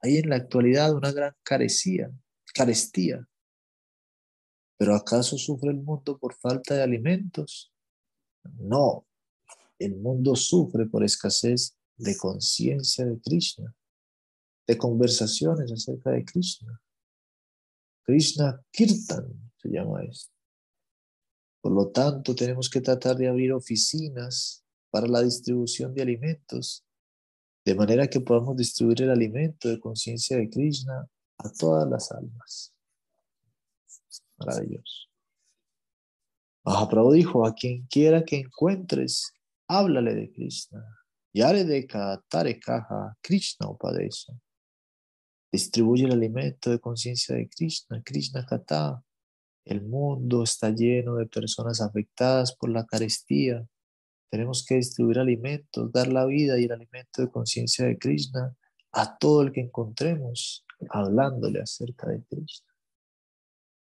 [0.00, 2.10] Hay en la actualidad una gran carecía,
[2.54, 3.26] carestía.
[4.78, 7.72] ¿Pero acaso sufre el mundo por falta de alimentos?
[8.58, 9.06] No,
[9.78, 13.74] el mundo sufre por escasez de conciencia de Krishna,
[14.66, 16.80] de conversaciones acerca de Krishna.
[18.02, 20.32] Krishna Kirtan, se llama esto.
[21.60, 24.64] Por lo tanto, tenemos que tratar de abrir oficinas
[24.96, 26.82] para la distribución de alimentos,
[27.66, 31.06] de manera que podamos distribuir el alimento de conciencia de Krishna
[31.36, 32.74] a todas las almas.
[34.38, 35.10] Maravilloso.
[36.64, 39.34] Mahaprabhu dijo, a quien quiera que encuentres,
[39.68, 40.82] háblale de Krishna.
[41.34, 41.86] Yare de
[42.30, 44.32] Tare Kaha Krishna Upadesa.
[45.52, 49.04] Distribuye el alimento de conciencia de Krishna, Krishna Kata,
[49.66, 53.68] el mundo está lleno de personas afectadas por la carestía.
[54.30, 58.56] Tenemos que distribuir alimentos, dar la vida y el alimento de conciencia de Krishna
[58.92, 62.72] a todo el que encontremos, hablándole acerca de Krishna.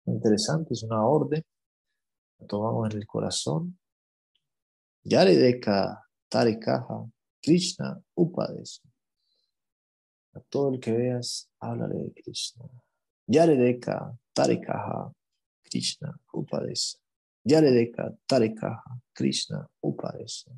[0.06, 1.44] Interesante, es una orden.
[2.40, 3.78] La tomamos en el corazón.
[5.04, 7.10] Yaredeka Tarekaha
[7.42, 8.84] Krishna Upadesa.
[10.34, 12.66] A todo el que veas, háblale de Krishna.
[13.28, 15.12] Yaredeka Tarekaha
[15.64, 17.00] Krishna Upadesa.
[17.44, 20.52] Yaredeka Tarekaha Krishna Upadesa.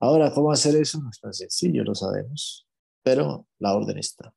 [0.00, 1.00] Ahora, ¿cómo hacer eso?
[1.00, 2.66] No es tan sencillo, lo sabemos,
[3.02, 4.34] pero la orden está.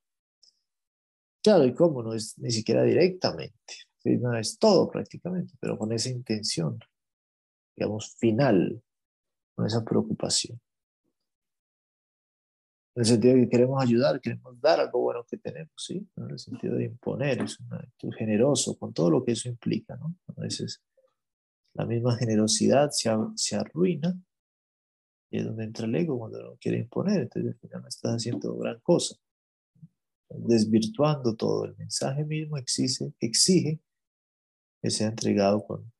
[1.42, 3.74] Claro, y cómo no es ni siquiera directamente.
[4.00, 6.78] Krishna es todo prácticamente, pero con esa intención,
[7.76, 8.80] digamos, final,
[9.56, 10.60] con esa preocupación.
[12.96, 16.08] En el sentido de que queremos ayudar, queremos dar algo bueno que tenemos, ¿sí?
[16.16, 19.96] En el sentido de imponer, es un acto generoso, con todo lo que eso implica,
[19.96, 20.16] ¿no?
[20.34, 20.82] A veces
[21.74, 24.18] la misma generosidad se, se arruina
[25.28, 28.12] y es donde entra el ego cuando uno quiere imponer, entonces al final no estás
[28.12, 29.14] haciendo gran cosa,
[30.30, 31.66] desvirtuando todo.
[31.66, 33.78] El mensaje mismo exige, exige
[34.80, 35.92] que sea entregado con,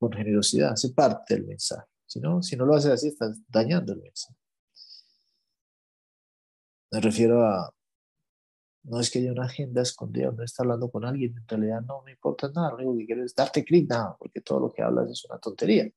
[0.00, 1.93] con generosidad, hace parte del mensaje.
[2.14, 4.38] Si no, si no lo haces así, estás dañando el mensaje.
[6.92, 7.74] Me refiero a,
[8.84, 12.02] no es que haya una agenda escondida, no está hablando con alguien, en realidad no
[12.02, 14.82] me importa nada, lo único que quiero es darte clic, nada, porque todo lo que
[14.82, 15.90] hablas es una tontería.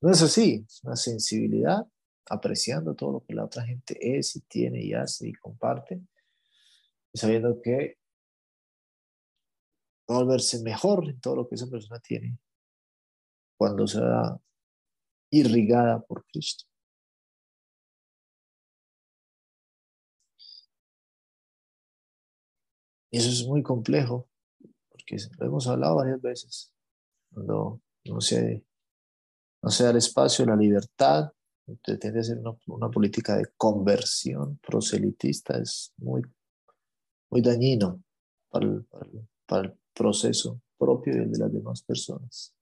[0.00, 1.84] No es así, es una sensibilidad,
[2.30, 6.02] apreciando todo lo que la otra gente es y tiene y hace y comparte,
[7.12, 7.98] y sabiendo que
[10.08, 12.38] va a volverse mejor en todo lo que esa persona tiene
[13.56, 14.38] cuando sea
[15.40, 16.64] irrigada por Cristo.
[23.10, 24.28] Eso es muy complejo,
[24.90, 26.72] porque lo hemos hablado varias veces.
[27.32, 28.64] Cuando no se,
[29.62, 31.32] no se da el espacio, la libertad,
[31.82, 36.22] tiende a ser una, política de conversión proselitista, es muy,
[37.30, 38.02] muy dañino
[38.50, 38.86] para el,
[39.46, 42.54] para el, proceso propio y el de las demás personas.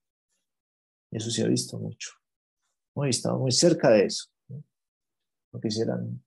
[1.11, 2.11] Eso se ha visto mucho.
[2.95, 4.29] Muy, muy cerca de eso.
[5.51, 6.25] No quisieran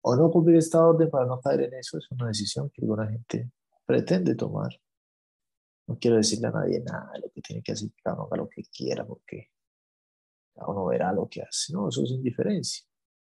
[0.00, 3.06] o no cumplir esta orden para no caer en eso es una decisión que alguna
[3.06, 3.50] gente
[3.84, 4.70] pretende tomar.
[5.86, 8.48] No quiero decirle a nadie nada lo que tiene que hacer, cada uno haga lo
[8.48, 9.50] que quiera, porque
[10.54, 11.72] cada uno verá lo que hace.
[11.72, 12.86] No, eso es indiferencia.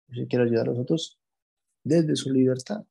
[0.08, 1.20] Yo quiero ayudar a los otros
[1.84, 2.86] desde su libertad.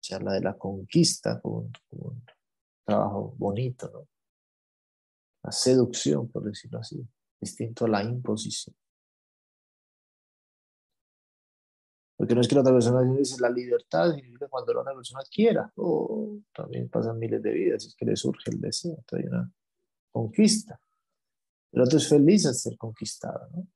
[0.00, 2.24] Se habla de la conquista como un
[2.84, 4.19] trabajo bonito, ¿no?
[5.42, 7.06] La seducción, por decirlo así,
[7.40, 8.76] distinto a la imposición.
[12.16, 15.22] Porque no es que la otra persona dice la libertad, significa cuando la otra persona
[15.30, 15.72] quiera.
[15.76, 19.02] o también pasan miles de vidas, es que le surge el deseo.
[19.12, 19.50] Hay una
[20.12, 20.78] conquista.
[21.72, 23.66] El otro es feliz al ser conquistado, ¿no?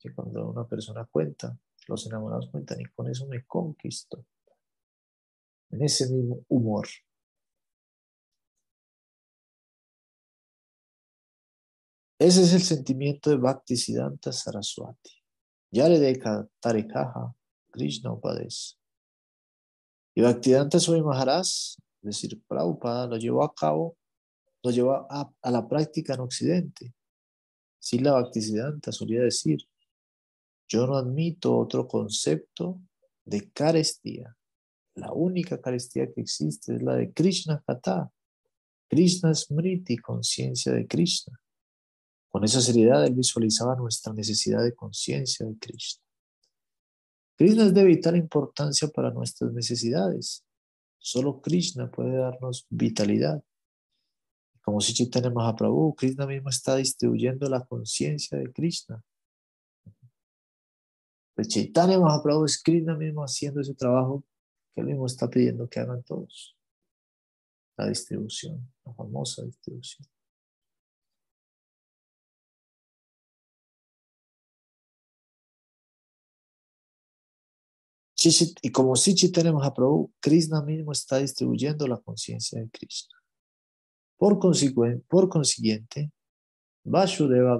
[0.00, 4.24] Que cuando una persona cuenta, los enamorados cuentan y con eso me conquisto.
[5.70, 6.88] En ese mismo humor.
[12.20, 15.10] Ese es el sentimiento de Bhakti Siddhanta Saraswati.
[15.72, 17.34] Yaredeka Tarekaha
[17.70, 18.78] Krishna Upades.
[20.14, 23.96] Y Bhaktivedanta Swami Maharaj, es decir, Prabhupada, lo llevó a cabo,
[24.62, 26.92] lo llevó a, la práctica en Occidente.
[27.78, 29.66] Si la Bhaktisiddhanta solía decir,
[30.68, 32.82] yo no admito otro concepto
[33.24, 34.36] de carestía.
[34.94, 38.12] La única carestía que existe es la de Krishna Kata.
[38.90, 41.39] Krishna Smriti, conciencia de Krishna.
[42.30, 46.02] Con esa seriedad él visualizaba nuestra necesidad de conciencia de Krishna.
[47.36, 50.44] Krishna es de vital importancia para nuestras necesidades.
[50.98, 53.42] Solo Krishna puede darnos vitalidad.
[54.62, 59.02] Como si Chaitanya Mahaprabhu, Krishna mismo está distribuyendo la conciencia de Krishna.
[61.36, 64.22] El Chaitanya Mahaprabhu es Krishna mismo haciendo ese trabajo
[64.72, 66.56] que él mismo está pidiendo que hagan todos.
[67.76, 70.06] La distribución, la famosa distribución.
[78.22, 83.16] Y como Sichi tenemos a Prabhu, Krishna mismo está distribuyendo la conciencia de Krishna.
[84.18, 86.12] Por, consiguiente, por consiguiente,
[86.84, 87.58] Vasudeva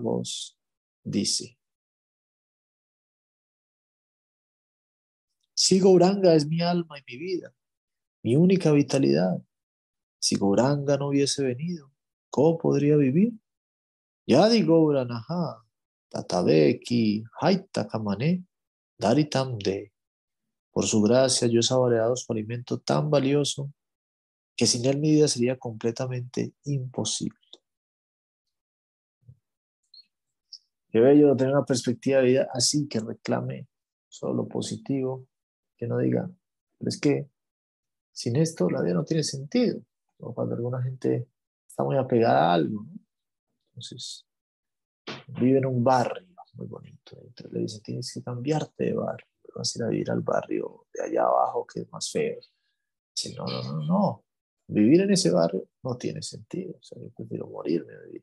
[1.02, 1.58] dice,
[5.54, 7.54] si Gauranga es mi alma y mi vida,
[8.22, 9.42] mi única vitalidad,
[10.18, 11.90] si Gauranga no hubiese venido,
[12.28, 13.32] ¿cómo podría vivir?
[14.26, 15.64] Yadi Gauranaha,
[16.11, 18.44] Tatabeki, Haita Kamane,
[18.98, 19.90] Daritam De.
[20.72, 23.72] Por su gracia, yo he saboreado su alimento tan valioso
[24.56, 27.38] que sin él mi vida sería completamente imposible.
[30.90, 33.68] Qué bello tener una perspectiva de vida así que reclame
[34.08, 35.26] solo lo positivo,
[35.76, 36.28] que no diga,
[36.78, 37.28] pero es que
[38.12, 39.80] sin esto la vida no tiene sentido.
[40.18, 41.28] O cuando alguna gente
[41.66, 42.86] está muy apegada a algo,
[43.70, 44.26] entonces
[45.28, 47.16] vive en un barrio muy bonito,
[47.50, 49.26] le dicen, tienes que cambiarte de barrio
[49.61, 52.38] vas a ir a vivir al barrio de allá abajo que es más feo.
[53.14, 54.24] Dice, no, no, no, no.
[54.68, 56.74] Vivir en ese barrio no tiene sentido.
[56.78, 58.22] O sea, yo prefiero morirme de vivir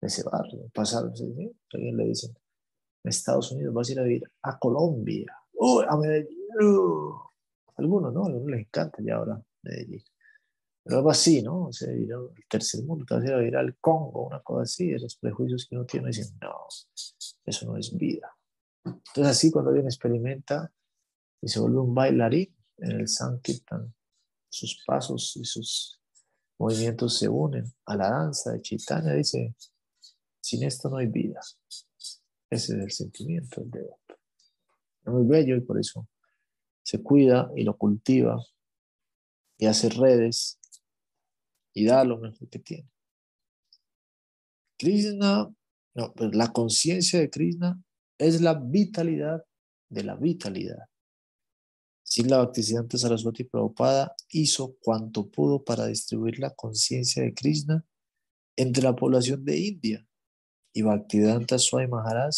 [0.00, 0.68] en ese barrio.
[0.72, 5.34] Pasar, alguien le dice, en Estados Unidos vas a ir a vivir a Colombia.
[5.52, 6.38] ¡Uy, a Medellín!
[6.60, 7.14] Uh.
[7.76, 8.24] Algunos, ¿no?
[8.24, 10.02] A algunos les encanta ya ahora Medellín.
[10.82, 11.66] Pero algo así, ¿no?
[11.66, 14.88] O sea, ir al tercer mundo, te vas a ir al Congo, una cosa así,
[14.88, 16.66] de los prejuicios que uno tiene, dicen, no,
[17.44, 18.37] eso no es vida.
[18.94, 20.72] Entonces así cuando alguien experimenta
[21.40, 23.94] y se vuelve un bailarín en el Sankirtan,
[24.48, 26.00] sus pasos y sus
[26.58, 29.54] movimientos se unen a la danza de Chaitanya, dice,
[30.40, 31.40] sin esto no hay vida.
[32.50, 34.18] Ese es el sentimiento del devoto.
[35.04, 36.08] Es muy bello y por eso
[36.82, 38.42] se cuida y lo cultiva
[39.58, 40.58] y hace redes
[41.74, 42.90] y da lo mejor que tiene.
[44.78, 45.52] Krishna,
[45.94, 47.78] no, pues la conciencia de Krishna
[48.18, 49.44] es la vitalidad
[49.88, 50.88] de la vitalidad.
[52.26, 57.84] la Bhaktisiddhanta Saraswati Prabhupada hizo cuanto pudo para distribuir la conciencia de Krishna
[58.56, 60.06] entre la población de India
[60.74, 62.34] y Bhaktivedanta Swami Maharaj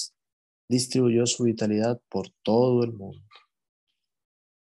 [0.68, 3.26] distribuyó su vitalidad por todo el mundo.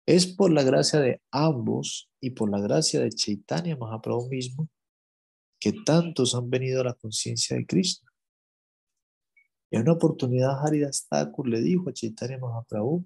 [0.07, 4.69] Es por la gracia de ambos y por la gracia de Chaitanya Mahaprabhu mismo
[5.59, 8.04] que tantos han venido a la conciencia de Krishna.
[9.75, 13.05] En una oportunidad Haridas Thakur le dijo a Chaitanya Mahaprabhu,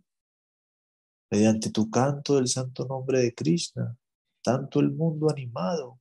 [1.30, 3.96] mediante tu canto del santo nombre de Krishna,
[4.42, 5.98] tanto el mundo animado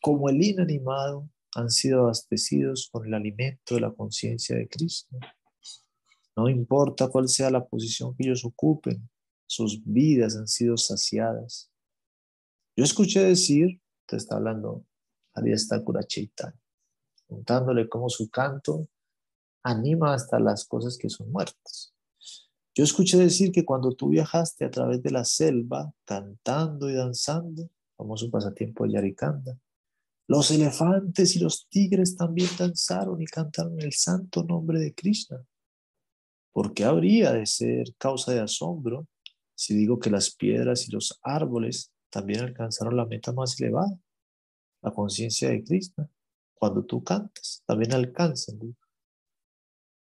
[0.00, 5.18] como el inanimado han sido abastecidos con el alimento de la conciencia de Krishna.
[6.34, 9.10] No importa cuál sea la posición que ellos ocupen,
[9.46, 11.70] sus vidas han sido saciadas.
[12.74, 14.86] Yo escuché decir, te está hablando
[15.34, 16.58] Haridas Thakura Chaitanya,
[17.26, 18.88] contándole cómo su canto
[19.62, 21.94] anima hasta las cosas que son muertas.
[22.74, 27.68] Yo escuché decir que cuando tú viajaste a través de la selva, cantando y danzando,
[28.16, 29.58] su pasatiempo de Yarikanda,
[30.28, 35.44] los elefantes y los tigres también danzaron y cantaron el santo nombre de Krishna.
[36.52, 39.06] ¿Por qué habría de ser causa de asombro
[39.54, 43.98] si digo que las piedras y los árboles también alcanzaron la meta más elevada,
[44.82, 46.08] la conciencia de Krishna?
[46.54, 48.76] Cuando tú cantas, también alcanzan.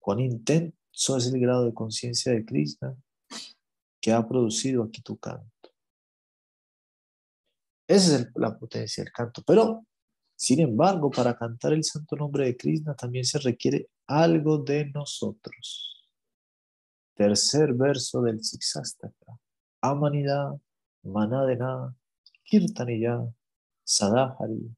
[0.05, 2.95] Cuán intenso es el grado de conciencia de Krishna
[4.03, 5.71] que ha producido aquí tu canto.
[7.89, 9.43] Esa es la potencia del canto.
[9.47, 9.87] Pero
[10.37, 16.07] sin embargo, para cantar el santo nombre de Krishna también se requiere algo de nosotros.
[17.15, 19.41] Tercer verso del Siksastaka.
[19.81, 20.55] Amanida,
[21.03, 21.97] Manadena,
[22.43, 23.27] Kirtaniya,
[23.83, 24.71] Sadahari.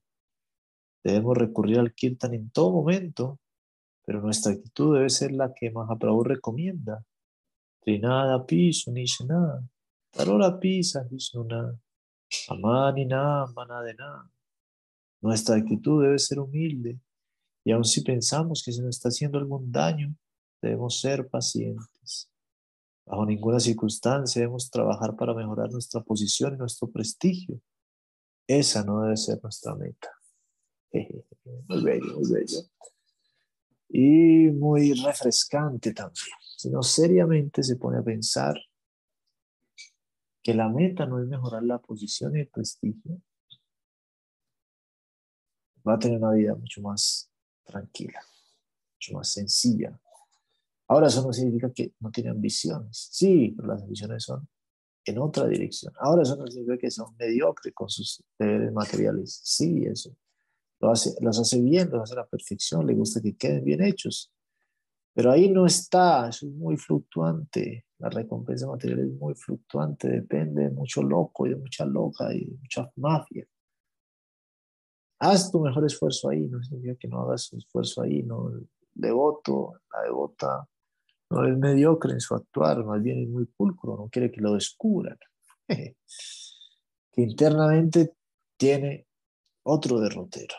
[1.02, 3.40] Debemos recurrir al Kirtan en todo momento,
[4.06, 7.04] pero nuestra actitud debe ser la que Mahaprabhu recomienda.
[7.80, 9.68] Trinada piso nishana,
[10.12, 11.76] tarora pisa visnuna,
[12.48, 14.30] amanina manadena.
[15.20, 17.00] Nuestra actitud debe ser humilde
[17.64, 20.14] y aun si pensamos que se nos está haciendo algún daño,
[20.62, 22.30] debemos ser pacientes.
[23.04, 27.60] Bajo ninguna circunstancia debemos trabajar para mejorar nuestra posición y nuestro prestigio.
[28.46, 30.10] Esa no debe ser nuestra meta.
[31.68, 32.60] Muy bello, muy bello.
[33.88, 36.26] Y muy refrescante también.
[36.56, 38.56] Sino seriamente se pone a pensar
[40.42, 43.20] que la meta no es mejorar la posición y el prestigio,
[45.86, 47.30] va a tener una vida mucho más
[47.64, 48.20] tranquila,
[48.94, 49.98] mucho más sencilla.
[50.88, 53.08] Ahora eso no significa que no tiene ambiciones.
[53.10, 54.48] Sí, pero las ambiciones son
[55.04, 55.92] en otra dirección.
[55.98, 59.40] Ahora eso no significa que son mediocres con sus deberes materiales.
[59.42, 60.16] Sí, eso.
[60.80, 63.82] Lo hace, los hace bien, los hace a la perfección, le gusta que queden bien
[63.82, 64.32] hechos.
[65.14, 67.86] Pero ahí no está, eso es muy fluctuante.
[67.98, 72.44] La recompensa material es muy fluctuante, depende de mucho loco y de mucha loca y
[72.44, 73.46] de mucha mafia
[75.18, 78.68] haz tu mejor esfuerzo ahí, no significa que no hagas su esfuerzo ahí, no, el
[78.94, 80.68] devoto, la devota,
[81.30, 84.54] no es mediocre en su actuar, más bien es muy pulcro, no quiere que lo
[84.54, 85.18] descubran,
[85.68, 85.96] que
[87.16, 88.14] internamente
[88.56, 89.06] tiene
[89.64, 90.54] otro derrotero.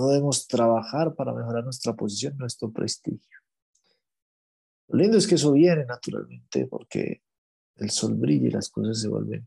[0.00, 3.38] No debemos trabajar para mejorar nuestra posición, nuestro prestigio.
[4.88, 7.22] Lo lindo es que eso viene naturalmente porque
[7.76, 9.46] el sol brilla y las cosas se vuelven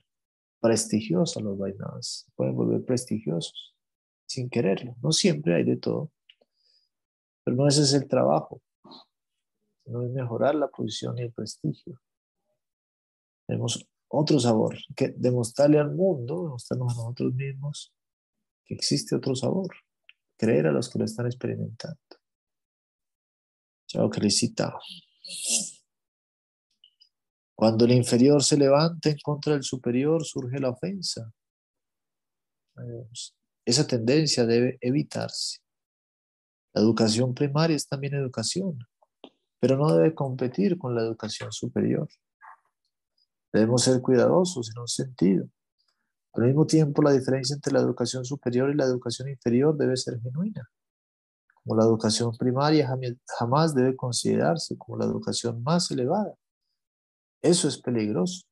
[0.61, 3.75] prestigiosas los vainadas, pueden volver prestigiosos
[4.27, 4.95] sin quererlo.
[5.01, 6.11] No siempre hay de todo,
[7.43, 8.61] pero no ese es el trabajo,
[9.87, 11.99] no es mejorar la posición y el prestigio.
[13.47, 17.91] Tenemos otro sabor, que demostrarle al mundo, demostrarnos a nosotros mismos
[18.65, 19.75] que existe otro sabor,
[20.37, 21.99] creer a los que lo están experimentando.
[23.87, 24.79] Chao, felicitado.
[27.55, 31.31] Cuando el inferior se levanta en contra del superior, surge la ofensa.
[33.65, 35.59] Esa tendencia debe evitarse.
[36.73, 38.79] La educación primaria es también educación,
[39.59, 42.09] pero no debe competir con la educación superior.
[43.53, 45.47] Debemos ser cuidadosos en un sentido.
[46.33, 50.19] Al mismo tiempo, la diferencia entre la educación superior y la educación inferior debe ser
[50.19, 50.67] genuina.
[51.53, 52.89] Como la educación primaria
[53.39, 56.35] jamás debe considerarse como la educación más elevada.
[57.41, 58.45] Eso es peligroso.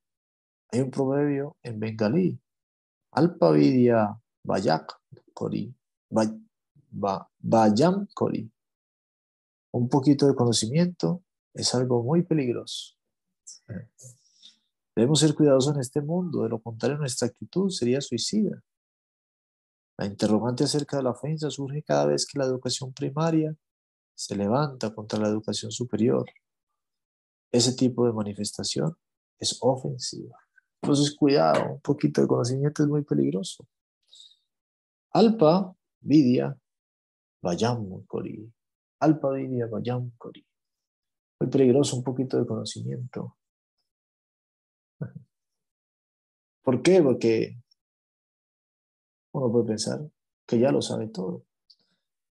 [0.71, 2.39] Hay un proverbio en bengalí.
[3.11, 4.93] Alpa vidya vayak
[5.33, 5.73] kori.
[7.39, 8.51] Vayam kori.
[9.73, 11.23] Un poquito de conocimiento
[11.53, 12.95] es algo muy peligroso.
[14.95, 18.61] Debemos ser cuidadosos en este mundo, de lo contrario nuestra actitud sería suicida.
[19.97, 23.55] La interrogante acerca de la ofensa surge cada vez que la educación primaria
[24.15, 26.25] se levanta contra la educación superior.
[27.51, 28.95] Ese tipo de manifestación
[29.39, 30.37] es ofensiva.
[30.81, 33.67] Entonces, cuidado, un poquito de conocimiento es muy peligroso.
[35.13, 36.57] Alpa, Vidya,
[37.41, 38.51] Vayam Kori.
[38.99, 40.45] Alpa, Vidya, Vayam Kori.
[41.39, 43.37] Muy peligroso un poquito de conocimiento.
[46.61, 47.01] ¿Por qué?
[47.01, 47.57] Porque
[49.33, 49.99] uno puede pensar
[50.45, 51.45] que ya lo sabe todo,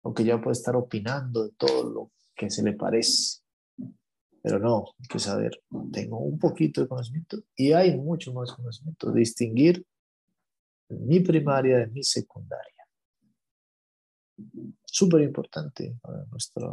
[0.01, 3.41] o que ya puede estar opinando de todo lo que se le parece.
[4.41, 5.59] Pero no, hay que saber,
[5.91, 9.85] tengo un poquito de conocimiento y hay mucho más conocimiento, distinguir
[10.89, 12.87] mi primaria de mi secundaria.
[14.85, 16.71] Súper importante para nuestra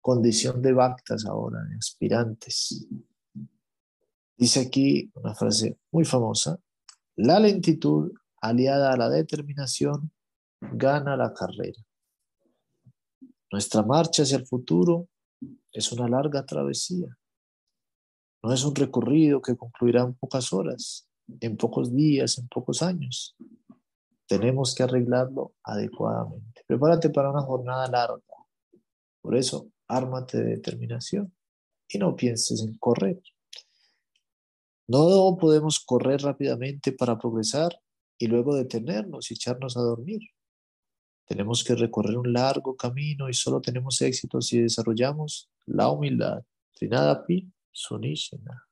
[0.00, 2.86] condición de bactas ahora, de aspirantes.
[4.36, 6.60] Dice aquí una frase muy famosa,
[7.16, 8.12] la lentitud
[8.42, 10.12] aliada a la determinación
[10.60, 11.82] gana la carrera.
[13.50, 15.08] Nuestra marcha hacia el futuro
[15.72, 17.08] es una larga travesía.
[18.42, 21.08] No es un recorrido que concluirá en pocas horas,
[21.40, 23.36] en pocos días, en pocos años.
[24.28, 26.62] Tenemos que arreglarlo adecuadamente.
[26.66, 28.20] Prepárate para una jornada larga.
[29.22, 31.34] Por eso, ármate de determinación
[31.88, 33.20] y no pienses en correr.
[34.88, 37.80] No podemos correr rápidamente para progresar
[38.18, 40.20] y luego detenernos y echarnos a dormir.
[41.26, 46.44] Tenemos que recorrer un largo camino y solo tenemos éxito si desarrollamos la humildad.
[46.74, 48.64] Trinadapi Sunishina.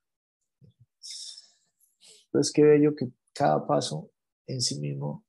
[2.25, 4.09] Entonces, qué bello que cada paso
[4.47, 5.25] en sí mismo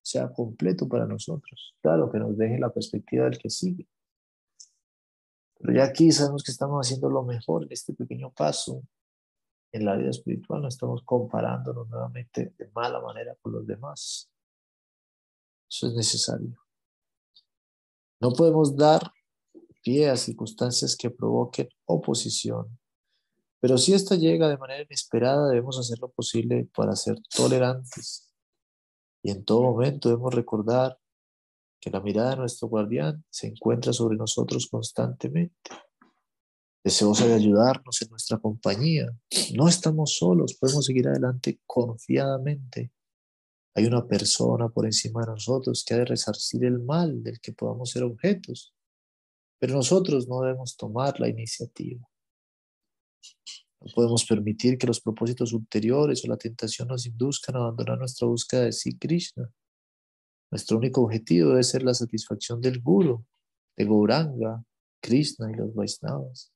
[0.00, 1.74] sea completo para nosotros.
[1.82, 3.88] Claro, que nos deje la perspectiva del que sigue.
[5.58, 8.82] Pero ya aquí sabemos que estamos haciendo lo mejor en este pequeño paso
[9.72, 14.30] en la vida espiritual no estamos comparándonos nuevamente de mala manera con los demás.
[15.70, 16.56] Eso es necesario.
[18.20, 19.12] No podemos dar
[19.82, 22.78] pie a circunstancias que provoquen oposición,
[23.60, 28.32] pero si esta llega de manera inesperada, debemos hacer lo posible para ser tolerantes.
[29.22, 30.98] Y en todo momento debemos recordar
[31.80, 35.54] que la mirada de nuestro guardián se encuentra sobre nosotros constantemente
[36.84, 39.06] deseosa de ayudarnos en nuestra compañía.
[39.54, 42.92] No estamos solos, podemos seguir adelante confiadamente.
[43.74, 47.52] Hay una persona por encima de nosotros que ha de resarcir el mal del que
[47.52, 48.74] podamos ser objetos,
[49.58, 52.08] pero nosotros no debemos tomar la iniciativa.
[53.80, 58.26] No podemos permitir que los propósitos ulteriores o la tentación nos induzcan a abandonar nuestra
[58.26, 59.48] búsqueda de sí Krishna.
[60.50, 63.24] Nuestro único objetivo debe ser la satisfacción del Guru,
[63.76, 64.64] de Gauranga,
[65.00, 66.52] Krishna y los Vaisnavas.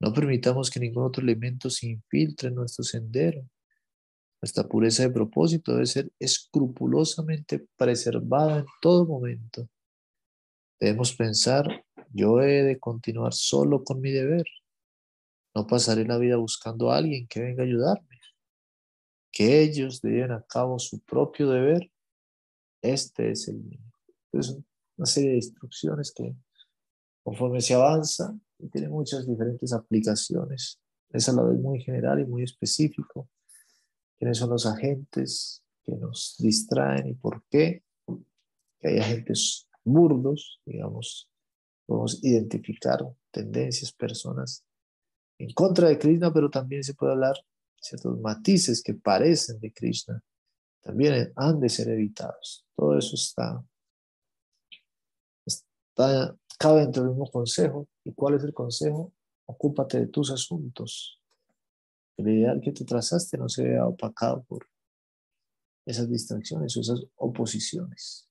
[0.00, 3.46] No permitamos que ningún otro elemento se infiltre en nuestro sendero.
[4.40, 9.68] Nuestra pureza de propósito debe ser escrupulosamente preservada en todo momento.
[10.80, 14.46] Debemos pensar, yo he de continuar solo con mi deber.
[15.54, 18.18] No pasaré la vida buscando a alguien que venga a ayudarme.
[19.30, 21.90] Que ellos lleven a cabo su propio deber.
[22.80, 23.80] Este es el mío.
[24.32, 24.56] Es
[24.96, 26.34] una serie de instrucciones que
[27.30, 30.80] conforme se avanza, y tiene muchas diferentes aplicaciones.
[31.10, 33.28] Es a la vez muy general y muy específico.
[34.18, 37.84] ¿Quiénes son los agentes que nos distraen y por qué?
[38.80, 41.30] Que hay agentes burdos, digamos,
[41.86, 42.98] podemos identificar
[43.30, 44.64] tendencias, personas
[45.38, 47.36] en contra de Krishna, pero también se puede hablar
[47.80, 50.20] ciertos matices que parecen de Krishna,
[50.80, 52.66] también han de ser evitados.
[52.74, 53.64] Todo eso está,
[55.46, 57.88] está cabe dentro del mismo consejo.
[58.04, 59.14] ¿Y cuál es el consejo?
[59.46, 61.18] Ocúpate de tus asuntos.
[62.18, 64.66] El ideal que te trazaste no se vea opacado por
[65.86, 68.28] esas distracciones o esas oposiciones.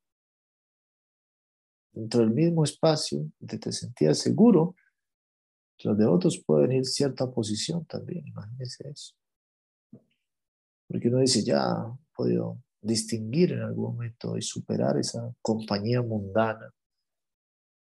[1.92, 4.76] Dentro del mismo espacio donde te sentías seguro,
[5.84, 9.16] los de otros puede venir cierta oposición también, imagínense eso.
[10.88, 16.72] Porque uno dice, ya he podido distinguir en algún momento y superar esa compañía mundana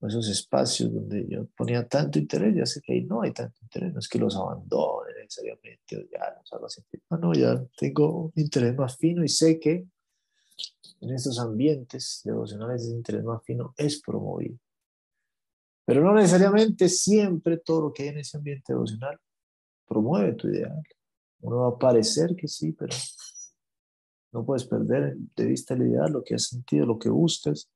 [0.09, 3.92] esos espacios donde yo ponía tanto interés, ya sé que ahí no hay tanto interés,
[3.92, 8.24] no es que los abandone necesariamente, o ya los haga sentir, no, no, ya tengo
[8.26, 9.86] un interés más fino y sé que
[11.00, 14.59] en estos ambientes devocionales ese interés más fino es promovido.
[15.84, 19.18] Pero no necesariamente siempre todo lo que hay en ese ambiente devocional
[19.86, 20.82] promueve tu ideal.
[21.40, 22.96] Uno va a parecer que sí, pero
[24.32, 27.70] no puedes perder de vista el ideal, lo que has sentido, lo que buscas,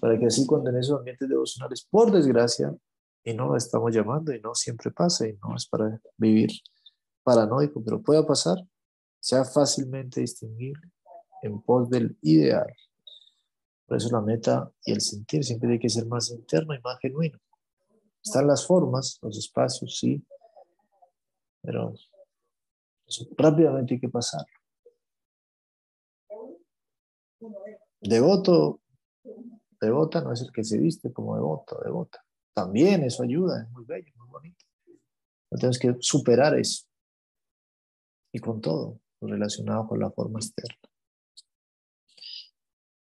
[0.00, 2.74] para que así cuando en esos ambientes devocionales, por desgracia,
[3.26, 6.50] y no lo estamos llamando y no siempre pasa y no es para vivir
[7.24, 8.56] paranoico, pero pueda pasar,
[9.18, 10.92] sea fácilmente distinguible
[11.42, 12.72] en pos del ideal.
[13.84, 16.98] Por eso la meta y el sentir siempre tiene que ser más interno y más
[17.00, 17.38] genuino.
[18.22, 20.24] Están las formas, los espacios, sí,
[21.62, 21.94] pero
[23.36, 24.44] rápidamente hay que pasar.
[28.00, 28.80] Devoto,
[29.80, 32.24] devota no es el que se viste como devoto, devota.
[32.54, 34.64] También eso ayuda, es muy bello, muy bonito.
[35.50, 36.86] tenemos que superar eso.
[38.32, 40.78] Y con todo, relacionado con la forma externa.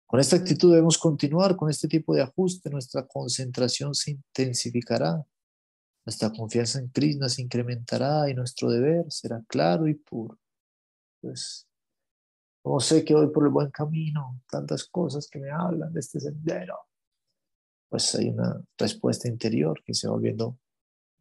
[0.06, 2.68] Con esta actitud debemos continuar con este tipo de ajuste.
[2.68, 5.24] Nuestra concentración se intensificará.
[6.04, 10.36] Nuestra confianza en Krishna se incrementará y nuestro deber será claro y puro.
[11.20, 11.69] Pues,
[12.62, 16.20] como sé que voy por el buen camino, tantas cosas que me hablan de este
[16.20, 16.78] sendero,
[17.88, 20.58] pues hay una respuesta interior que se va volviendo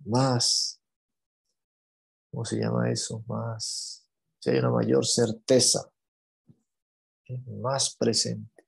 [0.06, 0.82] más,
[2.32, 3.24] ¿cómo se llama eso?
[3.28, 4.08] Más,
[4.40, 5.90] si hay una mayor certeza,
[7.46, 8.60] más presente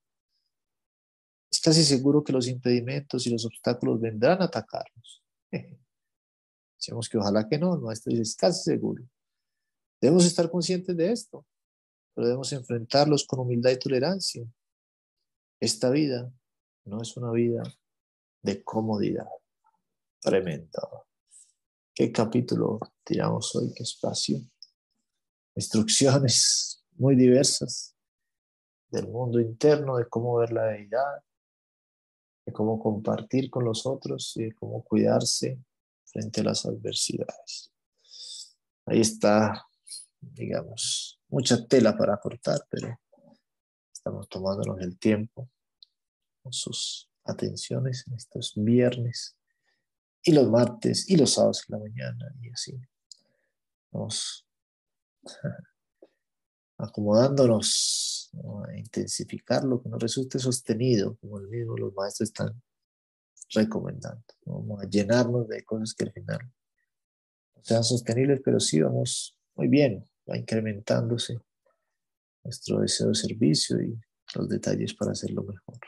[1.52, 5.22] es casi seguro que los impedimentos y los obstáculos vendrán a atacarnos.
[6.78, 9.04] Decimos que ojalá que no, el maestro dice, es casi seguro.
[10.00, 11.46] Debemos estar conscientes de esto,
[12.14, 14.46] pero debemos enfrentarlos con humildad y tolerancia.
[15.60, 16.32] Esta vida
[16.86, 17.64] no es una vida
[18.42, 19.30] de comodidad.
[20.20, 21.08] Tremendo.
[21.94, 23.74] ¿Qué capítulo tiramos hoy?
[23.74, 24.40] ¿Qué espacio?
[25.56, 27.96] Instrucciones muy diversas
[28.90, 31.24] del mundo interno, de cómo ver la deidad,
[32.46, 35.60] de cómo compartir con los otros y de cómo cuidarse
[36.06, 37.72] frente a las adversidades.
[38.86, 39.66] Ahí está,
[40.20, 43.00] digamos, mucha tela para cortar, pero
[43.92, 45.50] estamos tomándonos el tiempo
[46.44, 49.38] con sus atenciones en estos viernes
[50.24, 52.80] y los martes y los sábados en la mañana y así.
[53.92, 54.46] Vamos
[56.78, 58.30] acomodándonos
[58.68, 62.62] a intensificar lo que nos resulte sostenido, como el mismo los maestros están
[63.54, 64.24] recomendando.
[64.46, 66.40] Vamos a llenarnos de cosas que al final
[67.56, 71.40] no sean sostenibles, pero sí vamos muy bien, va incrementándose
[72.44, 74.00] nuestro deseo de servicio y
[74.36, 75.80] los detalles para hacerlo mejor.